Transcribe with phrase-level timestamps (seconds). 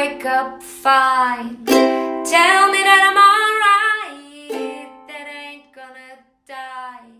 [0.00, 1.62] wake up fine.
[1.66, 7.10] Tell me that I'm alright, that I ain't gonna die.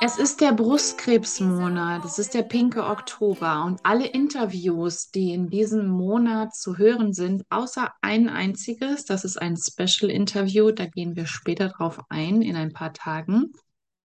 [0.00, 5.88] Es ist der Brustkrebsmonat, es ist der pinke Oktober und alle Interviews, die in diesem
[5.88, 11.68] Monat zu hören sind, außer ein einziges, das ist ein Special-Interview, da gehen wir später
[11.68, 13.52] drauf ein, in ein paar Tagen,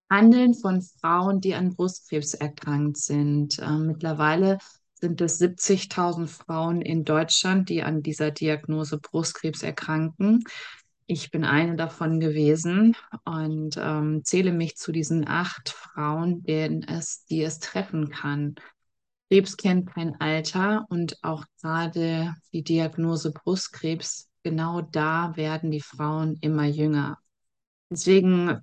[0.10, 3.60] handeln von Frauen, die an Brustkrebs erkrankt sind.
[3.60, 4.60] Ähm, mittlerweile
[5.00, 10.44] sind es 70.000 Frauen in Deutschland, die an dieser Diagnose Brustkrebs erkranken.
[11.06, 17.26] Ich bin eine davon gewesen und ähm, zähle mich zu diesen acht Frauen, denen es,
[17.26, 18.56] die es treffen kann.
[19.30, 26.38] Krebs kennt kein Alter und auch gerade die Diagnose Brustkrebs, genau da werden die Frauen
[26.42, 27.18] immer jünger.
[27.90, 28.62] Deswegen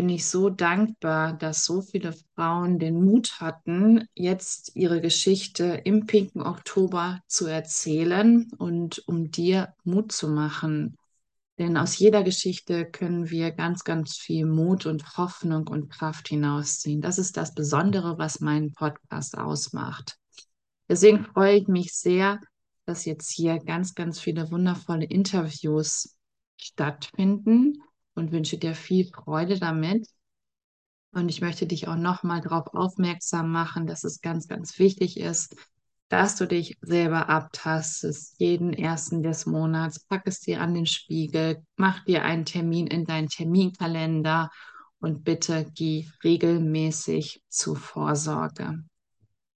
[0.00, 6.06] bin ich so dankbar, dass so viele Frauen den Mut hatten, jetzt ihre Geschichte im
[6.06, 10.96] pinken Oktober zu erzählen und um dir Mut zu machen.
[11.58, 17.02] Denn aus jeder Geschichte können wir ganz, ganz viel Mut und Hoffnung und Kraft hinausziehen.
[17.02, 20.16] Das ist das Besondere, was meinen Podcast ausmacht.
[20.88, 22.40] Deswegen freue ich mich sehr,
[22.86, 26.16] dass jetzt hier ganz, ganz viele wundervolle Interviews
[26.56, 27.82] stattfinden
[28.20, 30.06] und wünsche dir viel Freude damit.
[31.12, 35.56] Und ich möchte dich auch nochmal darauf aufmerksam machen, dass es ganz, ganz wichtig ist,
[36.08, 41.64] dass du dich selber abtastest, jeden ersten des Monats, pack es dir an den Spiegel,
[41.76, 44.50] mach dir einen Termin in deinen Terminkalender
[45.00, 48.84] und bitte geh regelmäßig zu Vorsorge.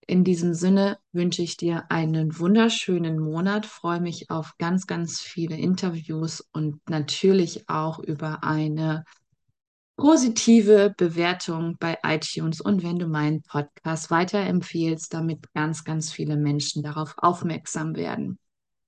[0.06, 5.56] In diesem Sinne wünsche ich dir einen wunderschönen Monat, freue mich auf ganz, ganz viele
[5.56, 9.04] Interviews und natürlich auch über eine
[9.96, 16.82] positive Bewertung bei iTunes und wenn du meinen Podcast weiterempfiehlst, damit ganz, ganz viele Menschen
[16.82, 18.38] darauf aufmerksam werden.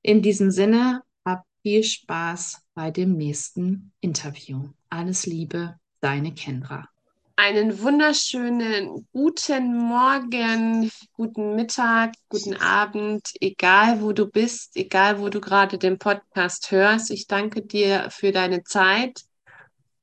[0.02, 4.68] In diesem Sinne, hab viel Spaß bei dem nächsten Interview.
[4.90, 6.88] Alles Liebe, deine Kendra.
[7.38, 15.42] Einen wunderschönen guten Morgen, guten Mittag, guten Abend, egal wo du bist, egal wo du
[15.42, 17.10] gerade den Podcast hörst.
[17.10, 19.20] Ich danke dir für deine Zeit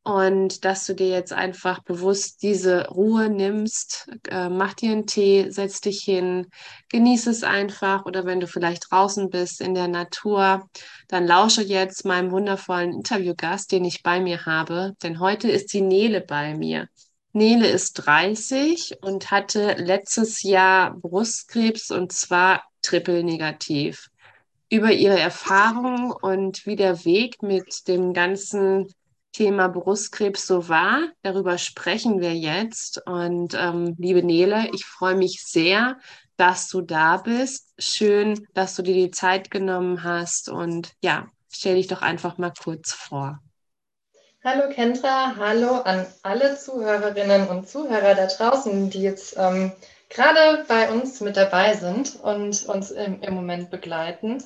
[0.03, 4.11] und dass du dir jetzt einfach bewusst diese Ruhe nimmst.
[4.29, 6.51] Äh, mach dir einen Tee, setz dich hin,
[6.89, 10.69] genieße es einfach oder wenn du vielleicht draußen bist in der Natur,
[11.07, 15.81] dann lausche jetzt meinem wundervollen Interviewgast, den ich bei mir habe, denn heute ist die
[15.81, 16.87] Nele bei mir.
[17.33, 24.09] Nele ist 30 und hatte letztes Jahr Brustkrebs und zwar triple negativ.
[24.69, 28.87] Über ihre Erfahrungen und wie der Weg mit dem ganzen
[29.31, 31.09] Thema Brustkrebs so war.
[31.23, 33.01] Darüber sprechen wir jetzt.
[33.07, 35.97] Und ähm, liebe Nele, ich freue mich sehr,
[36.37, 37.73] dass du da bist.
[37.79, 40.49] Schön, dass du dir die Zeit genommen hast.
[40.49, 43.39] Und ja, stell dich doch einfach mal kurz vor.
[44.45, 49.71] Hallo Kendra, hallo an alle Zuhörerinnen und Zuhörer da draußen, die jetzt ähm,
[50.09, 54.43] gerade bei uns mit dabei sind und uns im, im Moment begleiten.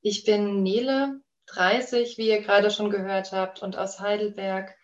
[0.00, 4.76] Ich bin Nele, 30, wie ihr gerade schon gehört habt, und aus Heidelberg.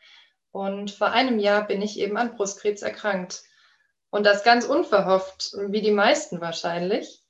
[0.51, 3.45] Und vor einem Jahr bin ich eben an Brustkrebs erkrankt.
[4.11, 7.22] Und das ganz unverhofft, wie die meisten wahrscheinlich.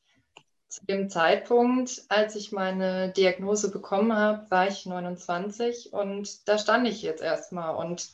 [0.72, 6.88] Zu dem Zeitpunkt, als ich meine Diagnose bekommen habe, war ich 29 und da stand
[6.88, 8.09] ich jetzt erstmal und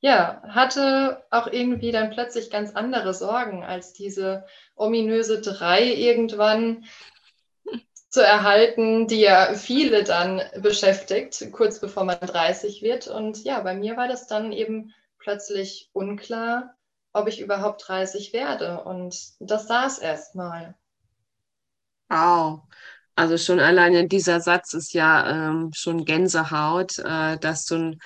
[0.00, 6.84] ja, hatte auch irgendwie dann plötzlich ganz andere Sorgen als diese ominöse drei irgendwann,
[8.10, 13.08] zu erhalten, die ja viele dann beschäftigt, kurz bevor man 30 wird.
[13.08, 16.74] Und ja, bei mir war das dann eben plötzlich unklar,
[17.14, 18.84] ob ich überhaupt 30 werde.
[18.84, 20.74] Und das saß erstmal.
[22.08, 22.62] Wow.
[23.14, 27.96] Also schon alleine dieser Satz ist ja ähm, schon Gänsehaut, äh, dass du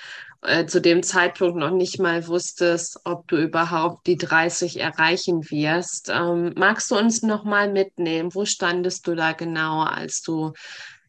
[0.42, 6.08] äh, zu dem Zeitpunkt noch nicht mal wusstest, ob du überhaupt die 30 erreichen wirst.
[6.08, 8.34] Ähm, magst du uns noch mal mitnehmen?
[8.34, 10.52] Wo standest du da genau, als du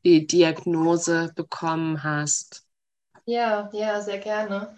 [0.04, 2.64] die Diagnose bekommen hast?
[3.26, 4.76] Ja, ja, sehr gerne.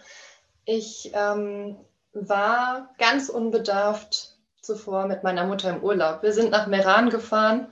[0.66, 1.78] Ich ähm,
[2.12, 6.24] war ganz unbedarft zuvor mit meiner Mutter im Urlaub.
[6.24, 7.68] Wir sind nach Meran gefahren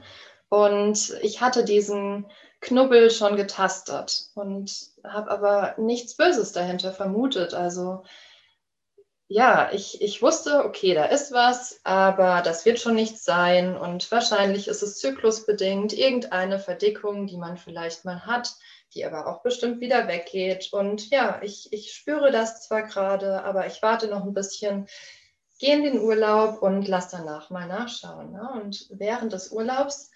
[0.52, 7.54] und ich hatte diesen Knubbel schon getastet und habe aber nichts Böses dahinter vermutet.
[7.54, 8.04] Also
[9.30, 14.12] ja, ich, ich wusste, okay, da ist was, aber das wird schon nichts sein und
[14.12, 18.54] wahrscheinlich ist es zyklusbedingt, irgendeine Verdickung, die man vielleicht mal hat,
[18.94, 20.74] die aber auch bestimmt wieder weggeht.
[20.74, 24.88] Und ja, ich, ich spüre das zwar gerade, aber ich warte noch ein bisschen,
[25.60, 28.34] gehe in den Urlaub und lass danach mal nachschauen.
[28.34, 28.50] Ne?
[28.62, 30.12] Und während des Urlaubs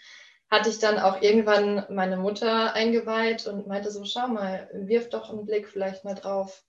[0.49, 5.29] hatte ich dann auch irgendwann meine Mutter eingeweiht und meinte so, schau mal, wirf doch
[5.29, 6.63] einen Blick vielleicht mal drauf.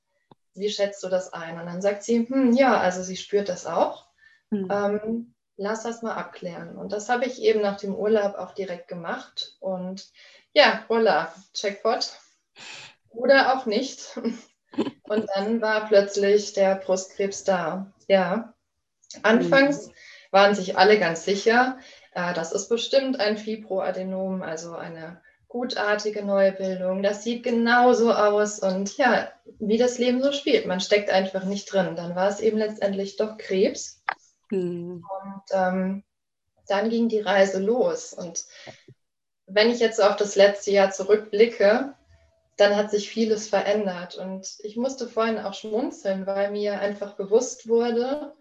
[0.55, 1.61] Wie schätzt du das ein?
[1.61, 4.07] Und dann sagt sie, hm, ja, also sie spürt das auch.
[4.51, 4.69] Mhm.
[4.71, 6.77] Ähm, lass das mal abklären.
[6.77, 9.57] Und das habe ich eben nach dem Urlaub auch direkt gemacht.
[9.61, 10.11] Und
[10.55, 12.19] ja, voila, Checkpot.
[13.11, 14.19] Oder auch nicht.
[15.03, 17.93] Und dann war plötzlich der Brustkrebs da.
[18.09, 18.55] Ja.
[19.23, 19.91] Anfangs
[20.31, 21.79] waren sich alle ganz sicher,
[22.17, 27.03] das ist bestimmt ein Fibroadenom, also eine gutartige Neubildung.
[27.03, 29.29] Das sieht genauso aus und ja,
[29.59, 30.67] wie das Leben so spielt.
[30.67, 31.95] Man steckt einfach nicht drin.
[31.95, 34.03] Dann war es eben letztendlich doch Krebs.
[34.51, 35.05] Mhm.
[35.23, 36.05] Und ähm,
[36.67, 38.15] dann ging die Reise los.
[38.15, 38.45] Und
[39.47, 41.95] wenn ich jetzt auf das letzte Jahr zurückblicke,
[42.57, 44.17] dann hat sich vieles verändert.
[44.17, 48.33] Und ich musste vorhin auch schmunzeln, weil mir einfach bewusst wurde,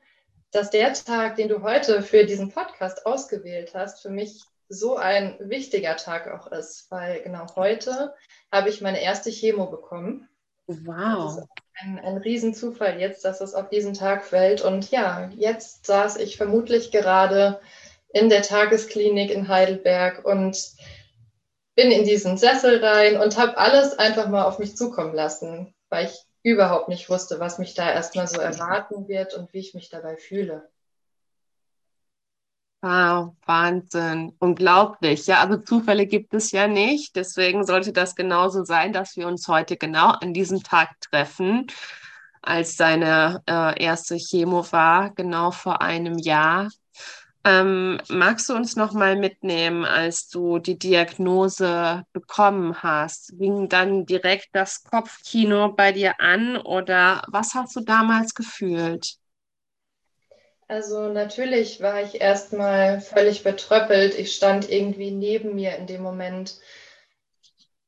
[0.55, 5.35] dass der Tag, den du heute für diesen Podcast ausgewählt hast, für mich so ein
[5.39, 8.13] wichtiger Tag auch ist, weil genau heute
[8.51, 10.29] habe ich meine erste Chemo bekommen.
[10.67, 11.43] Wow.
[11.77, 14.61] Ein, ein Riesenzufall jetzt, dass es auf diesen Tag fällt.
[14.61, 17.59] Und ja, jetzt saß ich vermutlich gerade
[18.13, 20.71] in der Tagesklinik in Heidelberg und
[21.75, 26.05] bin in diesen Sessel rein und habe alles einfach mal auf mich zukommen lassen, weil
[26.05, 29.89] ich überhaupt nicht wusste, was mich da erstmal so erwarten wird und wie ich mich
[29.89, 30.69] dabei fühle.
[32.81, 35.25] Wow, Wahnsinn, unglaublich.
[35.25, 37.15] Ja, also Zufälle gibt es ja nicht.
[37.15, 41.65] Deswegen sollte das genauso sein, dass wir uns heute genau an diesem Tag treffen,
[42.43, 46.69] als deine äh, erste Chemo war, genau vor einem Jahr.
[47.45, 53.37] Ähm, magst du uns noch mal mitnehmen, als du die Diagnose bekommen hast?
[53.37, 59.17] Ging dann direkt das Kopfkino bei dir an oder was hast du damals gefühlt?
[60.67, 64.17] Also natürlich war ich erstmal völlig betröppelt.
[64.17, 66.55] Ich stand irgendwie neben mir in dem Moment.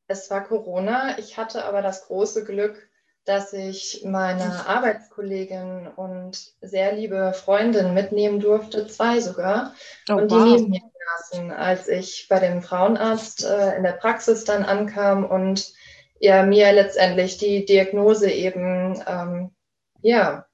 [0.07, 1.17] Es war Corona.
[1.17, 2.87] Ich hatte aber das große Glück,
[3.27, 9.73] dass ich meine Arbeitskollegin und sehr liebe Freundin mitnehmen durfte, zwei sogar,
[10.09, 10.45] oh, und die wow.
[10.45, 10.81] neben mir
[11.17, 15.73] saßen, als ich bei dem Frauenarzt äh, in der Praxis dann ankam und
[16.19, 19.51] er mir letztendlich die Diagnose eben, ähm,
[20.01, 20.45] ja,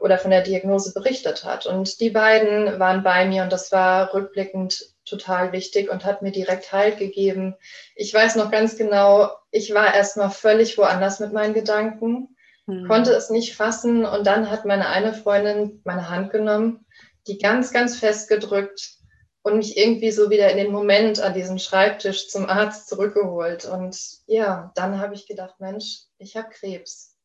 [0.00, 1.66] oder von der Diagnose berichtet hat.
[1.66, 6.32] Und die beiden waren bei mir und das war rückblickend total wichtig und hat mir
[6.32, 7.54] direkt Halt gegeben.
[7.94, 12.86] Ich weiß noch ganz genau, ich war erstmal völlig woanders mit meinen Gedanken, mhm.
[12.86, 16.86] konnte es nicht fassen und dann hat meine eine Freundin meine Hand genommen,
[17.26, 18.98] die ganz, ganz fest gedrückt
[19.42, 23.64] und mich irgendwie so wieder in den Moment an diesem Schreibtisch zum Arzt zurückgeholt.
[23.64, 27.16] Und ja, dann habe ich gedacht, Mensch, ich habe Krebs.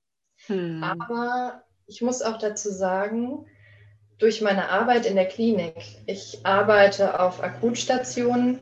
[0.48, 0.84] Mhm.
[0.84, 3.46] Aber ich muss auch dazu sagen,
[4.20, 5.76] durch meine Arbeit in der Klinik.
[6.06, 8.62] Ich arbeite auf Akutstationen,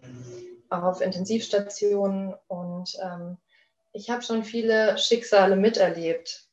[0.69, 3.37] auf Intensivstationen und ähm,
[3.93, 6.47] ich habe schon viele Schicksale miterlebt.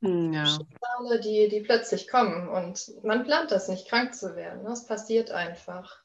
[0.00, 0.46] Hm, ja.
[0.46, 4.64] Schicksale, die, die plötzlich kommen und man plant das nicht, krank zu werden.
[4.64, 5.98] Das passiert einfach.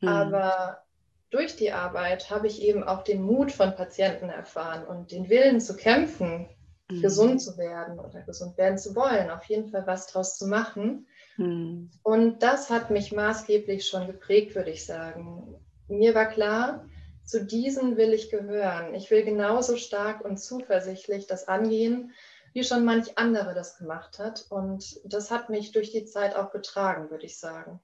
[0.00, 0.08] Mhm.
[0.08, 0.82] Aber
[1.30, 5.60] durch die Arbeit habe ich eben auch den Mut von Patienten erfahren und den Willen
[5.60, 6.48] zu kämpfen,
[6.90, 7.02] mhm.
[7.02, 11.06] gesund zu werden oder gesund werden zu wollen, auf jeden Fall was draus zu machen.
[11.36, 11.90] Hm.
[12.02, 15.54] Und das hat mich maßgeblich schon geprägt, würde ich sagen.
[15.88, 16.86] Mir war klar,
[17.24, 18.94] zu diesen will ich gehören.
[18.94, 22.12] Ich will genauso stark und zuversichtlich das angehen,
[22.52, 24.46] wie schon manch andere das gemacht hat.
[24.48, 27.80] Und das hat mich durch die Zeit auch getragen, würde ich sagen.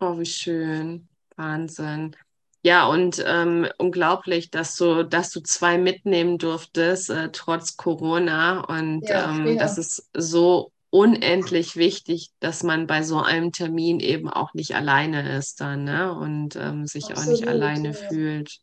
[0.00, 1.08] Oh, wie schön.
[1.36, 2.14] Wahnsinn.
[2.62, 8.60] Ja, und ähm, unglaublich, dass du, dass du zwei mitnehmen durftest, äh, trotz Corona.
[8.60, 9.54] Und ja, ähm, ja.
[9.56, 15.36] das ist so unendlich wichtig, dass man bei so einem Termin eben auch nicht alleine
[15.36, 16.12] ist dann ne?
[16.16, 17.94] und ähm, sich Absolut, auch nicht alleine ja.
[17.94, 18.60] fühlt.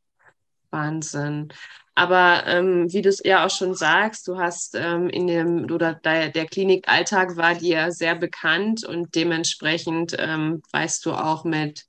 [0.69, 1.49] Wahnsinn.
[1.93, 5.93] Aber ähm, wie du es ja auch schon sagst, du hast ähm, in dem, oder
[5.93, 11.83] der, der Klinikalltag war dir sehr bekannt und dementsprechend ähm, weißt du auch mit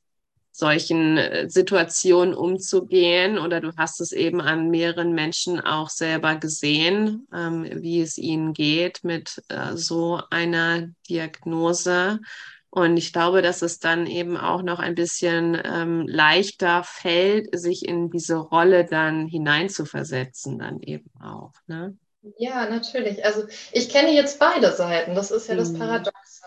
[0.53, 7.27] solchen äh, Situationen umzugehen oder du hast es eben an mehreren Menschen auch selber gesehen,
[7.35, 12.21] ähm, wie es ihnen geht mit äh, so einer Diagnose.
[12.69, 17.87] Und ich glaube, dass es dann eben auch noch ein bisschen ähm, leichter fällt, sich
[17.87, 21.53] in diese Rolle dann hineinzuversetzen, dann eben auch.
[21.67, 21.97] Ne?
[22.39, 23.25] Ja, natürlich.
[23.25, 25.15] Also ich kenne jetzt beide Seiten.
[25.15, 25.79] Das ist ja das mhm.
[25.81, 26.43] Paradoxe.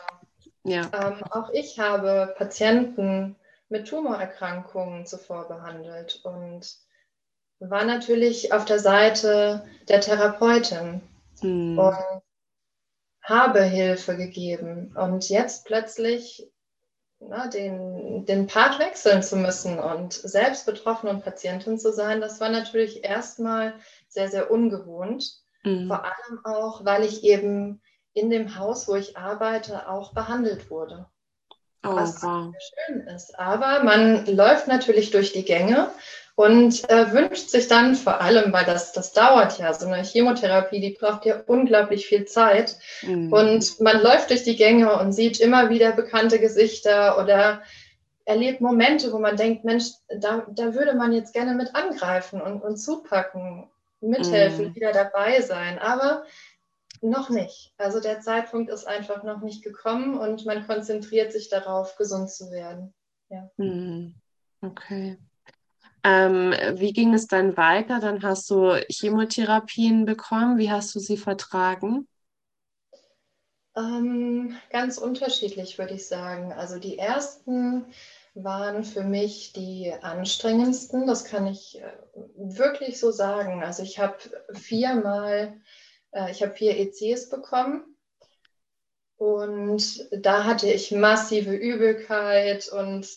[0.64, 0.90] Ja.
[0.94, 3.36] Ähm, auch ich habe Patienten,
[3.69, 6.75] mit Tumorerkrankungen zuvor behandelt und
[7.60, 11.01] war natürlich auf der Seite der Therapeutin
[11.39, 11.77] hm.
[11.79, 12.22] und
[13.22, 14.95] habe Hilfe gegeben.
[14.95, 16.51] Und jetzt plötzlich
[17.19, 22.39] na, den, den Part wechseln zu müssen und selbst Betroffene und Patientin zu sein, das
[22.39, 23.74] war natürlich erstmal
[24.07, 25.41] sehr, sehr ungewohnt.
[25.63, 25.88] Mhm.
[25.88, 27.81] Vor allem auch, weil ich eben
[28.13, 31.07] in dem Haus, wo ich arbeite, auch behandelt wurde.
[31.88, 32.54] Oh, was wow.
[32.86, 33.38] schön ist.
[33.39, 35.89] Aber man läuft natürlich durch die Gänge
[36.36, 40.82] und äh, wünscht sich dann vor allem, weil das, das dauert ja, so eine Chemotherapie,
[40.82, 42.75] die braucht ja unglaublich viel Zeit.
[43.04, 43.32] Mhm.
[43.32, 47.62] Und man läuft durch die Gänge und sieht immer wieder bekannte Gesichter oder
[48.25, 52.62] erlebt Momente, wo man denkt, Mensch, da, da würde man jetzt gerne mit angreifen und,
[52.62, 53.70] und zupacken,
[54.01, 54.75] mithelfen, mhm.
[54.75, 55.80] wieder dabei sein.
[55.80, 56.25] Aber
[57.02, 57.74] noch nicht.
[57.78, 62.52] Also der Zeitpunkt ist einfach noch nicht gekommen und man konzentriert sich darauf, gesund zu
[62.52, 62.94] werden.
[63.30, 63.50] Ja.
[63.58, 64.16] Mhm.
[64.62, 65.18] Okay.
[66.04, 68.00] Ähm, wie ging es dann weiter?
[68.00, 70.58] Dann hast du Chemotherapien bekommen.
[70.58, 72.08] Wie hast du sie vertragen?
[73.75, 76.54] Ähm, ganz unterschiedlich, würde ich sagen.
[76.54, 77.86] Also die ersten
[78.36, 81.08] waren für mich die anstrengendsten.
[81.08, 81.92] Das kann ich äh,
[82.36, 83.64] wirklich so sagen.
[83.64, 84.18] Also ich habe
[84.54, 85.60] viermal,
[86.15, 87.84] äh, ich habe vier ECs bekommen.
[89.17, 93.07] Und da hatte ich massive Übelkeit und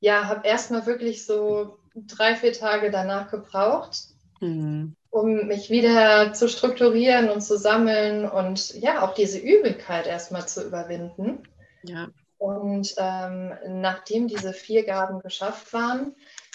[0.00, 3.96] ja, habe erstmal wirklich so drei, vier Tage danach gebraucht,
[4.40, 4.96] mhm.
[5.10, 10.66] um mich wieder zu strukturieren und zu sammeln und ja, auch diese Übelkeit erstmal zu
[10.66, 11.42] überwinden.
[11.82, 12.08] Ja.
[12.36, 16.14] Und ähm, nachdem diese vier Gaben geschafft waren,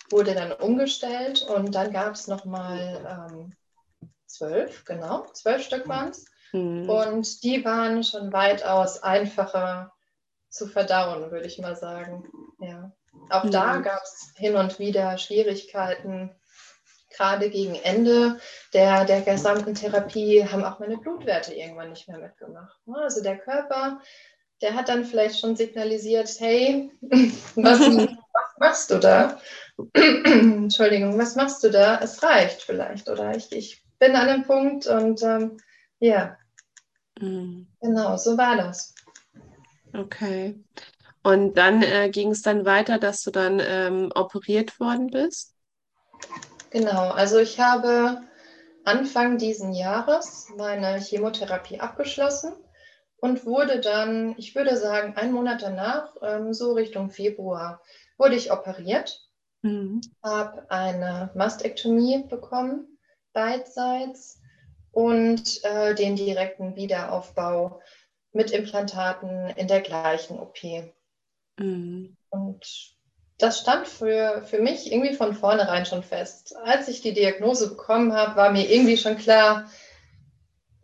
[0.09, 3.53] wurde dann umgestellt und dann gab es nochmal ähm,
[4.37, 6.25] zwölf, genau, zwölf Stück waren es.
[6.51, 6.89] Mhm.
[6.89, 9.93] Und die waren schon weitaus einfacher
[10.49, 12.23] zu verdauen, würde ich mal sagen.
[12.59, 12.91] Ja.
[13.29, 13.51] Auch mhm.
[13.51, 16.31] da gab es hin und wieder Schwierigkeiten.
[17.09, 18.39] Gerade gegen Ende
[18.73, 22.77] der, der gesamten Therapie haben auch meine Blutwerte irgendwann nicht mehr mitgemacht.
[22.93, 24.01] Also der Körper,
[24.61, 26.91] der hat dann vielleicht schon signalisiert, hey,
[27.55, 29.39] was, was machst du da?
[29.93, 31.99] Entschuldigung, was machst du da?
[32.01, 33.09] Es reicht vielleicht.
[33.09, 35.57] Oder ich, ich bin an einem Punkt und ähm,
[35.99, 36.37] ja,
[37.19, 37.67] mhm.
[37.81, 38.93] genau, so war das.
[39.93, 40.63] Okay.
[41.23, 45.55] Und dann äh, ging es dann weiter, dass du dann ähm, operiert worden bist?
[46.69, 48.21] Genau, also ich habe
[48.83, 52.53] Anfang diesen Jahres meine Chemotherapie abgeschlossen
[53.17, 57.81] und wurde dann, ich würde sagen, einen Monat danach, ähm, so Richtung Februar,
[58.17, 59.27] wurde ich operiert,
[59.63, 60.01] mhm.
[60.21, 62.94] habe eine Mastektomie bekommen,
[63.35, 64.39] beidseits,
[64.95, 67.81] und äh, den direkten Wiederaufbau
[68.31, 70.57] mit Implantaten in der gleichen OP.
[71.57, 72.15] Mhm.
[72.29, 72.95] Und
[73.37, 76.55] das stand für, für mich irgendwie von vornherein schon fest.
[76.63, 79.69] Als ich die Diagnose bekommen habe, war mir irgendwie schon klar,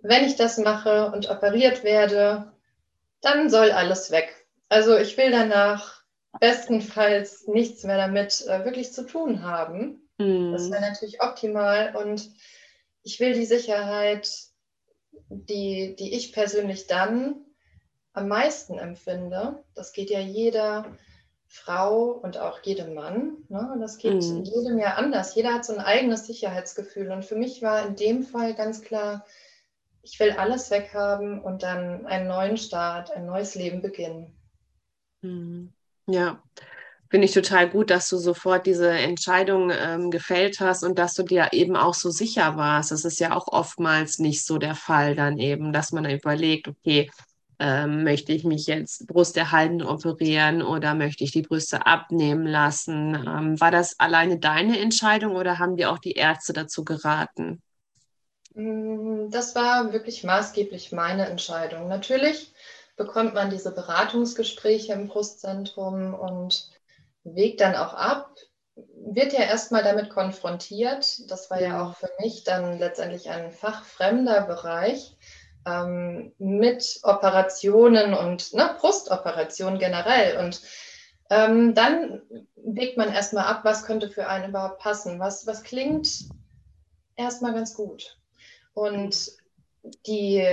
[0.02, 2.52] wenn ich das mache und operiert werde,
[3.22, 4.46] dann soll alles weg.
[4.68, 6.02] Also ich will danach
[6.42, 10.10] bestenfalls nichts mehr damit äh, wirklich zu tun haben.
[10.22, 10.52] Mhm.
[10.52, 11.96] Das wäre natürlich optimal.
[11.96, 12.30] Und
[13.04, 14.30] ich will die Sicherheit,
[15.30, 17.46] die, die ich persönlich dann
[18.14, 20.98] am meisten empfinde, das geht ja jeder
[21.48, 23.76] Frau und auch jedem Mann, ne?
[23.80, 24.44] das geht mhm.
[24.44, 25.36] jedem ja anders.
[25.36, 27.12] Jeder hat so ein eigenes Sicherheitsgefühl.
[27.12, 29.26] Und für mich war in dem Fall ganz klar,
[30.02, 34.36] ich will alles weghaben und dann einen neuen Start, ein neues Leben beginnen.
[35.22, 35.74] Mhm.
[36.08, 36.42] Ja,
[37.12, 41.24] finde ich total gut, dass du sofort diese Entscheidung ähm, gefällt hast und dass du
[41.24, 42.92] dir eben auch so sicher warst.
[42.92, 47.12] Das ist ja auch oftmals nicht so der Fall dann eben, dass man überlegt, okay,
[47.60, 53.14] ähm, möchte ich mich jetzt brusterhaltend operieren oder möchte ich die Brüste abnehmen lassen?
[53.14, 57.62] Ähm, war das alleine deine Entscheidung oder haben dir auch die Ärzte dazu geraten?
[58.54, 61.90] Mm, das war wirklich maßgeblich meine Entscheidung.
[61.90, 62.54] Natürlich
[62.96, 66.70] bekommt man diese Beratungsgespräche im Brustzentrum und
[67.24, 68.36] wägt dann auch ab,
[68.76, 71.30] wird ja erstmal damit konfrontiert.
[71.30, 75.18] Das war ja auch für mich dann letztendlich ein fachfremder Bereich
[75.66, 80.38] ähm, mit Operationen und ne, Brustoperationen generell.
[80.38, 80.62] Und
[81.30, 82.22] ähm, dann
[82.56, 86.26] wägt man erstmal ab, was könnte für einen überhaupt passen, was, was klingt
[87.16, 88.18] erstmal ganz gut.
[88.74, 89.32] Und
[90.06, 90.46] die,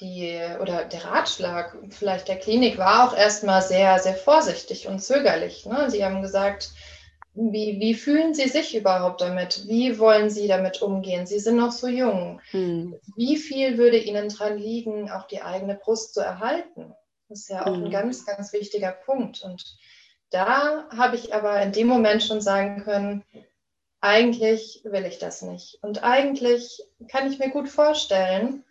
[0.00, 5.64] die, oder der Ratschlag vielleicht der Klinik war auch erstmal sehr, sehr vorsichtig und zögerlich.
[5.64, 5.90] Ne?
[5.90, 6.70] Sie haben gesagt,
[7.34, 9.66] wie, wie fühlen Sie sich überhaupt damit?
[9.66, 11.26] Wie wollen Sie damit umgehen?
[11.26, 12.40] Sie sind noch so jung.
[12.50, 12.98] Hm.
[13.14, 16.94] Wie viel würde Ihnen daran liegen, auch die eigene Brust zu erhalten?
[17.28, 17.84] Das ist ja auch hm.
[17.84, 19.42] ein ganz, ganz wichtiger Punkt.
[19.42, 19.76] Und
[20.30, 23.22] da habe ich aber in dem Moment schon sagen können,
[24.00, 25.78] eigentlich will ich das nicht.
[25.82, 28.64] Und eigentlich kann ich mir gut vorstellen,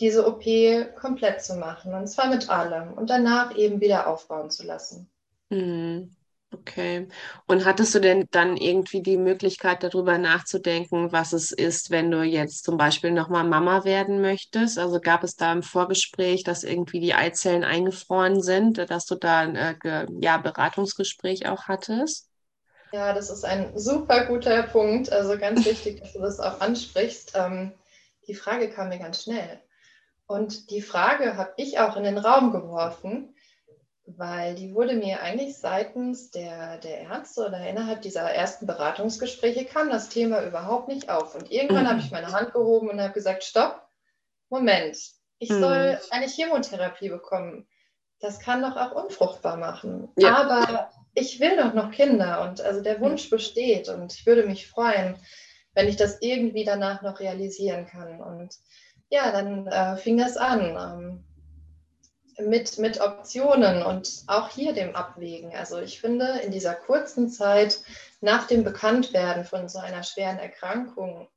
[0.00, 4.64] diese OP komplett zu machen und zwar mit allem und danach eben wieder aufbauen zu
[4.64, 5.10] lassen.
[5.50, 6.14] Mhm.
[6.52, 7.08] Okay.
[7.46, 12.22] Und hattest du denn dann irgendwie die Möglichkeit, darüber nachzudenken, was es ist, wenn du
[12.22, 14.78] jetzt zum Beispiel nochmal Mama werden möchtest?
[14.78, 19.40] Also gab es da im Vorgespräch, dass irgendwie die Eizellen eingefroren sind, dass du da
[19.40, 22.28] ein äh, ja, Beratungsgespräch auch hattest?
[22.92, 25.10] Ja, das ist ein super guter Punkt.
[25.10, 27.32] Also ganz wichtig, dass du das auch ansprichst.
[27.34, 27.72] Ähm,
[28.28, 29.60] die Frage kam mir ganz schnell.
[30.26, 33.34] Und die Frage habe ich auch in den Raum geworfen,
[34.06, 39.90] weil die wurde mir eigentlich seitens der, der Ärzte oder innerhalb dieser ersten Beratungsgespräche kam
[39.90, 41.34] das Thema überhaupt nicht auf.
[41.34, 41.88] Und irgendwann mhm.
[41.88, 43.86] habe ich meine Hand gehoben und habe gesagt, stopp,
[44.50, 44.98] Moment,
[45.38, 45.60] ich mhm.
[45.60, 47.66] soll eine Chemotherapie bekommen.
[48.20, 50.10] Das kann doch auch unfruchtbar machen.
[50.16, 50.36] Ja.
[50.36, 54.66] Aber ich will doch noch Kinder und also der Wunsch besteht und ich würde mich
[54.66, 55.16] freuen,
[55.74, 58.20] wenn ich das irgendwie danach noch realisieren kann.
[58.20, 58.54] Und
[59.14, 61.24] ja, dann äh, fing das an
[62.38, 65.54] ähm, mit, mit Optionen und auch hier dem Abwägen.
[65.54, 67.78] Also ich finde, in dieser kurzen Zeit
[68.20, 71.28] nach dem Bekanntwerden von so einer schweren Erkrankung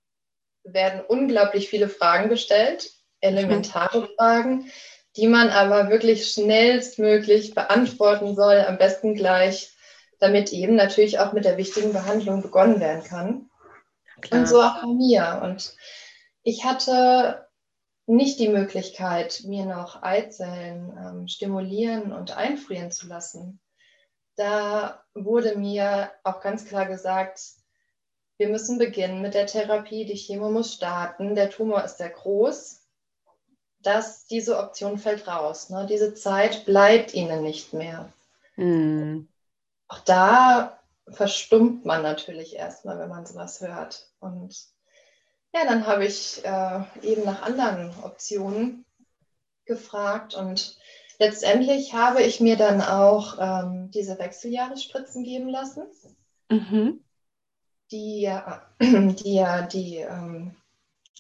[0.63, 2.89] werden unglaublich viele Fragen gestellt,
[3.22, 4.72] elementare Fragen,
[5.15, 9.72] die man aber wirklich schnellstmöglich beantworten soll, am besten gleich,
[10.19, 13.50] damit eben natürlich auch mit der wichtigen Behandlung begonnen werden kann.
[14.22, 14.41] Klar.
[14.41, 15.41] Und so auch bei mir.
[15.43, 15.75] Und
[16.41, 17.47] ich hatte
[18.08, 23.60] nicht die Möglichkeit, mir noch Eizellen ähm, stimulieren und einfrieren zu lassen.
[24.36, 27.42] Da wurde mir auch ganz klar gesagt,
[28.38, 32.88] wir müssen beginnen mit der Therapie, die Chemo muss starten, der Tumor ist sehr groß
[33.88, 35.70] dass diese Option fällt raus.
[35.70, 35.86] Ne?
[35.90, 38.12] Diese Zeit bleibt ihnen nicht mehr.
[38.56, 39.28] Mhm.
[39.88, 44.12] Auch da verstummt man natürlich erstmal, wenn man sowas hört.
[44.20, 44.58] Und
[45.58, 48.86] ja, dann habe ich äh, eben nach anderen Optionen
[49.66, 50.78] gefragt und
[51.20, 55.84] letztendlich habe ich mir dann auch ähm, diese Wechseljahresspritzen geben lassen,
[56.50, 57.02] mhm.
[57.92, 60.55] die ja die, ja die ähm,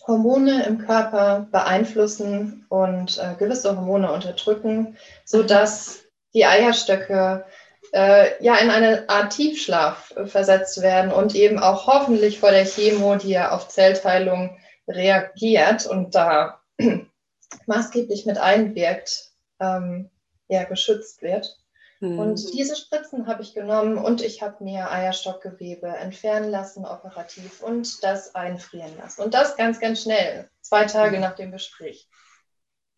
[0.05, 7.45] Hormone im Körper beeinflussen und äh, gewisse Hormone unterdrücken, sodass die Eierstöcke
[7.93, 13.15] äh, ja in eine Art Tiefschlaf versetzt werden und eben auch hoffentlich vor der Chemo,
[13.15, 16.61] die ja auf Zellteilung reagiert und da
[17.65, 20.09] maßgeblich mit einwirkt, ähm,
[20.47, 21.57] ja, geschützt wird.
[21.99, 22.19] Mhm.
[22.19, 28.03] Und diese Spritzen habe ich genommen und ich habe mir Eierstockgewebe entfernen lassen, operativ, und
[28.03, 29.23] das einfrieren lassen.
[29.23, 31.21] Und das ganz, ganz schnell, zwei Tage mhm.
[31.23, 32.07] nach dem Gespräch.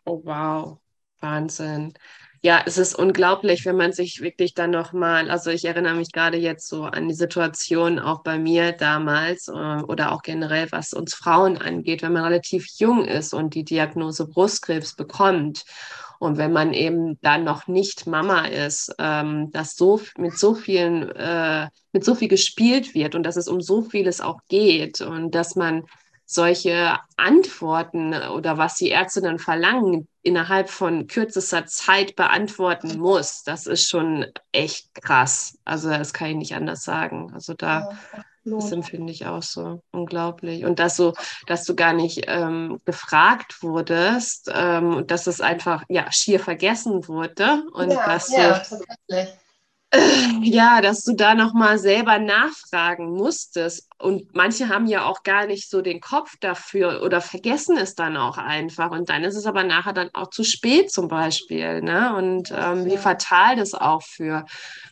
[0.05, 0.79] Oh, wow.
[1.21, 1.93] Wahnsinn.
[2.41, 6.37] Ja, es ist unglaublich, wenn man sich wirklich dann nochmal, also ich erinnere mich gerade
[6.37, 11.13] jetzt so an die Situation auch bei mir damals äh, oder auch generell, was uns
[11.13, 15.65] Frauen angeht, wenn man relativ jung ist und die Diagnose Brustkrebs bekommt.
[16.17, 21.09] Und wenn man eben dann noch nicht Mama ist, ähm, dass so mit so vielen,
[21.11, 25.35] äh, mit so viel gespielt wird und dass es um so vieles auch geht und
[25.35, 25.83] dass man
[26.31, 33.65] solche Antworten oder was die Ärzte dann verlangen, innerhalb von kürzester Zeit beantworten muss, das
[33.65, 35.57] ist schon echt krass.
[35.65, 37.31] Also das kann ich nicht anders sagen.
[37.33, 38.23] Also da ja.
[38.45, 40.65] Das empfinde ich auch so unglaublich.
[40.65, 41.13] Und dass du,
[41.45, 47.07] dass du gar nicht ähm, gefragt wurdest ähm, und dass es einfach ja schier vergessen
[47.07, 49.39] wurde und ja, dass ja, du, tatsächlich.
[50.43, 53.87] Ja, dass du da nochmal selber nachfragen musstest.
[53.97, 58.15] Und manche haben ja auch gar nicht so den Kopf dafür oder vergessen es dann
[58.15, 58.91] auch einfach.
[58.91, 61.81] Und dann ist es aber nachher dann auch zu spät zum Beispiel.
[61.81, 62.15] Ne?
[62.15, 64.45] Und ähm, wie fatal das auch für,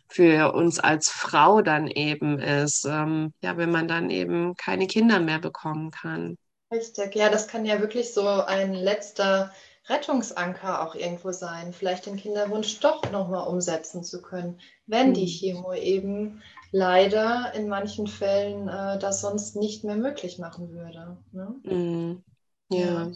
[0.08, 5.20] für uns als Frau dann eben ist, ähm, ja, wenn man dann eben keine Kinder
[5.20, 6.38] mehr bekommen kann.
[6.72, 9.54] Richtig, ja, das kann ja wirklich so ein letzter
[9.90, 15.28] Rettungsanker auch irgendwo sein, vielleicht den Kinderwunsch doch nochmal umsetzen zu können, wenn die hm.
[15.28, 21.18] Chemo eben leider in manchen Fällen äh, das sonst nicht mehr möglich machen würde.
[21.32, 21.56] Ne?
[21.64, 22.24] Mm,
[22.70, 23.12] ja, ja,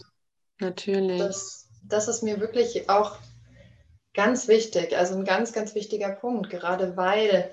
[0.59, 1.19] natürlich.
[1.19, 3.17] Das, das ist mir wirklich auch
[4.13, 7.49] ganz wichtig, also ein ganz, ganz wichtiger Punkt, gerade weil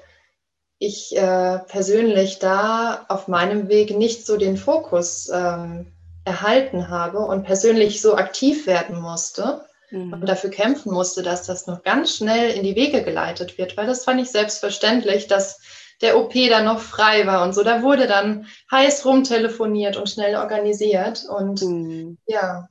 [0.81, 5.93] ich äh, persönlich da auf meinem Weg nicht so den Fokus ähm,
[6.25, 10.13] erhalten habe und persönlich so aktiv werden musste mhm.
[10.13, 13.87] und dafür kämpfen musste, dass das noch ganz schnell in die Wege geleitet wird, weil
[13.87, 15.61] das fand ich selbstverständlich, dass
[16.01, 17.65] der OP dann noch frei war und so.
[17.65, 22.19] Da wurde dann heiß rumtelefoniert und schnell organisiert und mhm.
[22.27, 22.69] ja,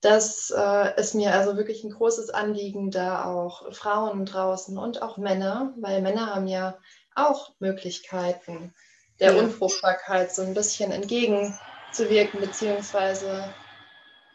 [0.00, 5.16] das äh, ist mir also wirklich ein großes Anliegen, da auch Frauen draußen und auch
[5.16, 6.76] Männer, weil Männer haben ja
[7.14, 8.74] auch Möglichkeiten
[9.20, 9.38] der ja.
[9.38, 11.58] Unfruchtbarkeit so ein bisschen entgegen
[11.92, 13.54] zu wirken, beziehungsweise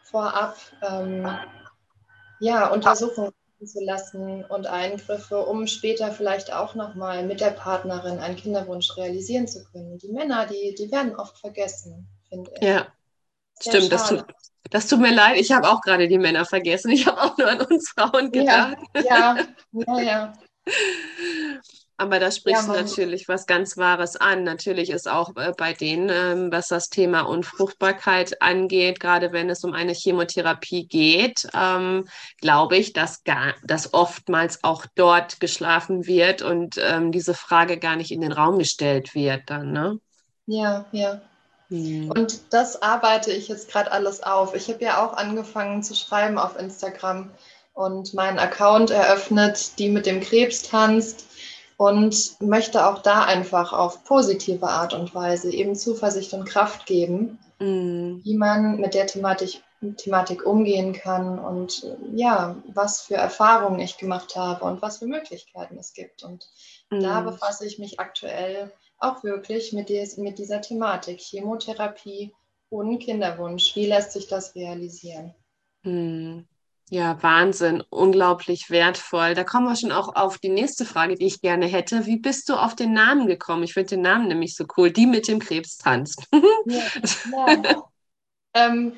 [0.02, 1.28] vorab ähm,
[2.40, 3.32] ja, Untersuchungen
[3.64, 9.46] zu lassen und Eingriffe, um später vielleicht auch nochmal mit der Partnerin einen Kinderwunsch realisieren
[9.46, 9.98] zu können.
[9.98, 12.66] Die Männer, die, die werden oft vergessen, finde ich.
[12.66, 12.86] Ja,
[13.60, 13.92] Sehr stimmt.
[13.92, 14.24] Das tut,
[14.70, 15.36] das tut mir leid.
[15.36, 16.90] Ich habe auch gerade die Männer vergessen.
[16.90, 18.78] Ich habe auch nur an uns Frauen gedacht.
[18.94, 19.36] Ja,
[19.76, 20.00] ja, ja.
[20.00, 20.32] ja.
[22.00, 24.42] Aber da sprichst ja, du natürlich was ganz Wahres an.
[24.42, 29.64] Natürlich ist auch äh, bei denen, ähm, was das Thema Unfruchtbarkeit angeht, gerade wenn es
[29.64, 32.08] um eine Chemotherapie geht, ähm,
[32.40, 37.96] glaube ich, dass, gar, dass oftmals auch dort geschlafen wird und ähm, diese Frage gar
[37.96, 39.98] nicht in den Raum gestellt wird dann, ne?
[40.46, 41.20] Ja, ja.
[41.68, 42.10] Hm.
[42.12, 44.54] Und das arbeite ich jetzt gerade alles auf.
[44.54, 47.30] Ich habe ja auch angefangen zu schreiben auf Instagram
[47.74, 51.26] und meinen Account eröffnet, die mit dem Krebs tanzt
[51.80, 57.38] und möchte auch da einfach auf positive Art und Weise eben Zuversicht und Kraft geben,
[57.58, 58.18] mm.
[58.22, 59.62] wie man mit der Thematik,
[59.96, 65.78] Thematik umgehen kann und ja, was für Erfahrungen ich gemacht habe und was für Möglichkeiten
[65.78, 66.22] es gibt.
[66.22, 66.46] Und
[66.90, 67.00] mm.
[67.00, 72.34] da befasse ich mich aktuell auch wirklich mit, des, mit dieser Thematik Chemotherapie
[72.68, 73.74] und Kinderwunsch.
[73.74, 75.34] Wie lässt sich das realisieren?
[75.84, 76.40] Mm.
[76.92, 79.34] Ja, Wahnsinn, unglaublich wertvoll.
[79.34, 82.04] Da kommen wir schon auch auf die nächste Frage, die ich gerne hätte.
[82.04, 83.62] Wie bist du auf den Namen gekommen?
[83.62, 84.90] Ich finde den Namen nämlich so cool.
[84.90, 86.24] Die mit dem Krebs tanzt.
[86.66, 86.82] Ja,
[87.32, 87.82] ja.
[88.54, 88.92] ähm,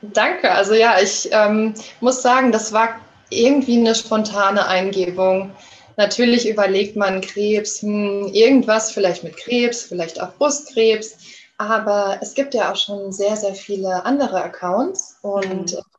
[0.00, 0.52] danke.
[0.52, 5.50] Also ja, ich ähm, muss sagen, das war irgendwie eine spontane Eingebung.
[5.96, 11.16] Natürlich überlegt man Krebs, hm, irgendwas vielleicht mit Krebs, vielleicht auch Brustkrebs.
[11.58, 15.93] Aber es gibt ja auch schon sehr, sehr viele andere Accounts und mhm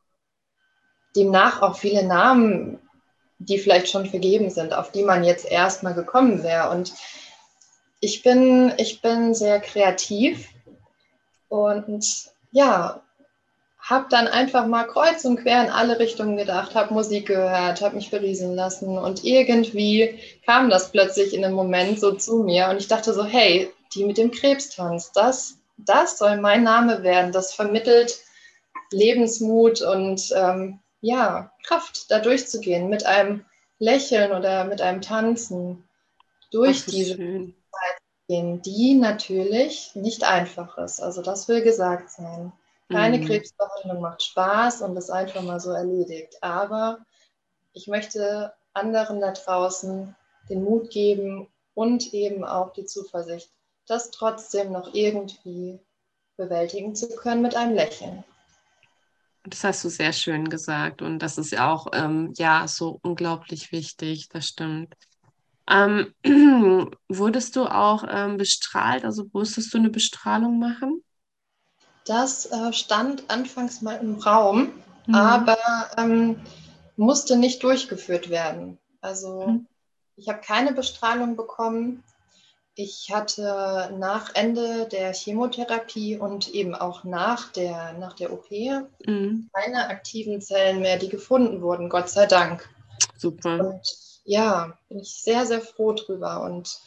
[1.16, 2.78] demnach auch viele Namen,
[3.38, 6.70] die vielleicht schon vergeben sind, auf die man jetzt erstmal gekommen wäre.
[6.70, 6.92] Und
[8.00, 10.48] ich bin, ich bin sehr kreativ
[11.48, 12.04] und
[12.50, 13.02] ja,
[13.86, 17.94] habe dann einfach mal kreuz und quer in alle Richtungen gedacht, habe Musik gehört, habe
[17.94, 22.78] mich berieseln lassen und irgendwie kam das plötzlich in einem Moment so zu mir und
[22.78, 27.54] ich dachte so, hey, die mit dem Krebstanz, das, das soll mein Name werden, das
[27.54, 28.18] vermittelt
[28.90, 33.44] Lebensmut und ähm, ja, Kraft, da durchzugehen, mit einem
[33.78, 35.88] Lächeln oder mit einem Tanzen
[36.50, 37.54] durch Ach, diese schön.
[37.70, 41.00] Zeit gehen, die natürlich nicht einfach ist.
[41.00, 42.52] Also das will gesagt sein.
[42.90, 43.26] Keine mhm.
[43.26, 46.36] Krebsbehandlung macht Spaß und ist einfach mal so erledigt.
[46.40, 46.98] Aber
[47.72, 50.14] ich möchte anderen da draußen
[50.48, 53.50] den Mut geben und eben auch die Zuversicht,
[53.86, 55.80] das trotzdem noch irgendwie
[56.36, 58.24] bewältigen zu können mit einem Lächeln.
[59.46, 63.70] Das hast du sehr schön gesagt und das ist ja auch ähm, ja so unglaublich
[63.70, 64.94] wichtig, das stimmt.
[65.68, 66.12] Ähm,
[67.08, 69.04] wurdest du auch ähm, bestrahlt?
[69.04, 71.02] Also musstest du eine Bestrahlung machen?
[72.06, 74.70] Das äh, stand anfangs mal im Raum,
[75.06, 75.14] mhm.
[75.14, 75.58] aber
[75.96, 76.40] ähm,
[76.96, 78.78] musste nicht durchgeführt werden.
[79.00, 79.66] Also mhm.
[80.16, 82.02] ich habe keine Bestrahlung bekommen.
[82.78, 89.48] Ich hatte nach Ende der Chemotherapie und eben auch nach der, nach der OP mhm.
[89.54, 92.68] keine aktiven Zellen mehr, die gefunden wurden, Gott sei Dank.
[93.16, 93.60] Super.
[93.60, 93.82] Und
[94.24, 96.42] ja, bin ich sehr, sehr froh drüber.
[96.42, 96.78] Und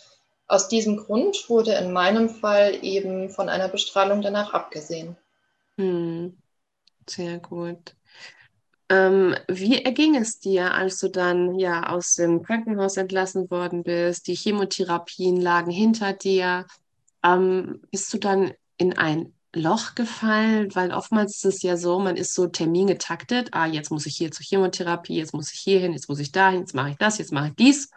[0.47, 5.17] aus diesem Grund wurde in meinem Fall eben von einer Bestrahlung danach abgesehen.
[5.77, 6.37] Mhm.
[7.07, 7.95] Sehr gut.
[8.89, 14.27] Ähm, wie erging es dir, als du dann ja aus dem Krankenhaus entlassen worden bist?
[14.27, 16.65] Die Chemotherapien lagen hinter dir.
[17.23, 20.73] Ähm, bist du dann in ein Loch gefallen?
[20.73, 23.49] Weil oftmals ist es ja so, man ist so termingetaktet.
[23.51, 26.31] Ah, jetzt muss ich hier zur Chemotherapie, jetzt muss ich hier hin, jetzt muss ich
[26.31, 27.91] dahin, jetzt mache ich das, jetzt mache ich dies.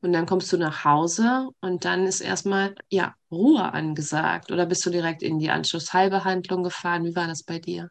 [0.00, 4.52] Und dann kommst du nach Hause und dann ist erstmal ja Ruhe angesagt.
[4.52, 7.04] Oder bist du direkt in die Anschlussheilbehandlung gefahren?
[7.04, 7.90] Wie war das bei dir?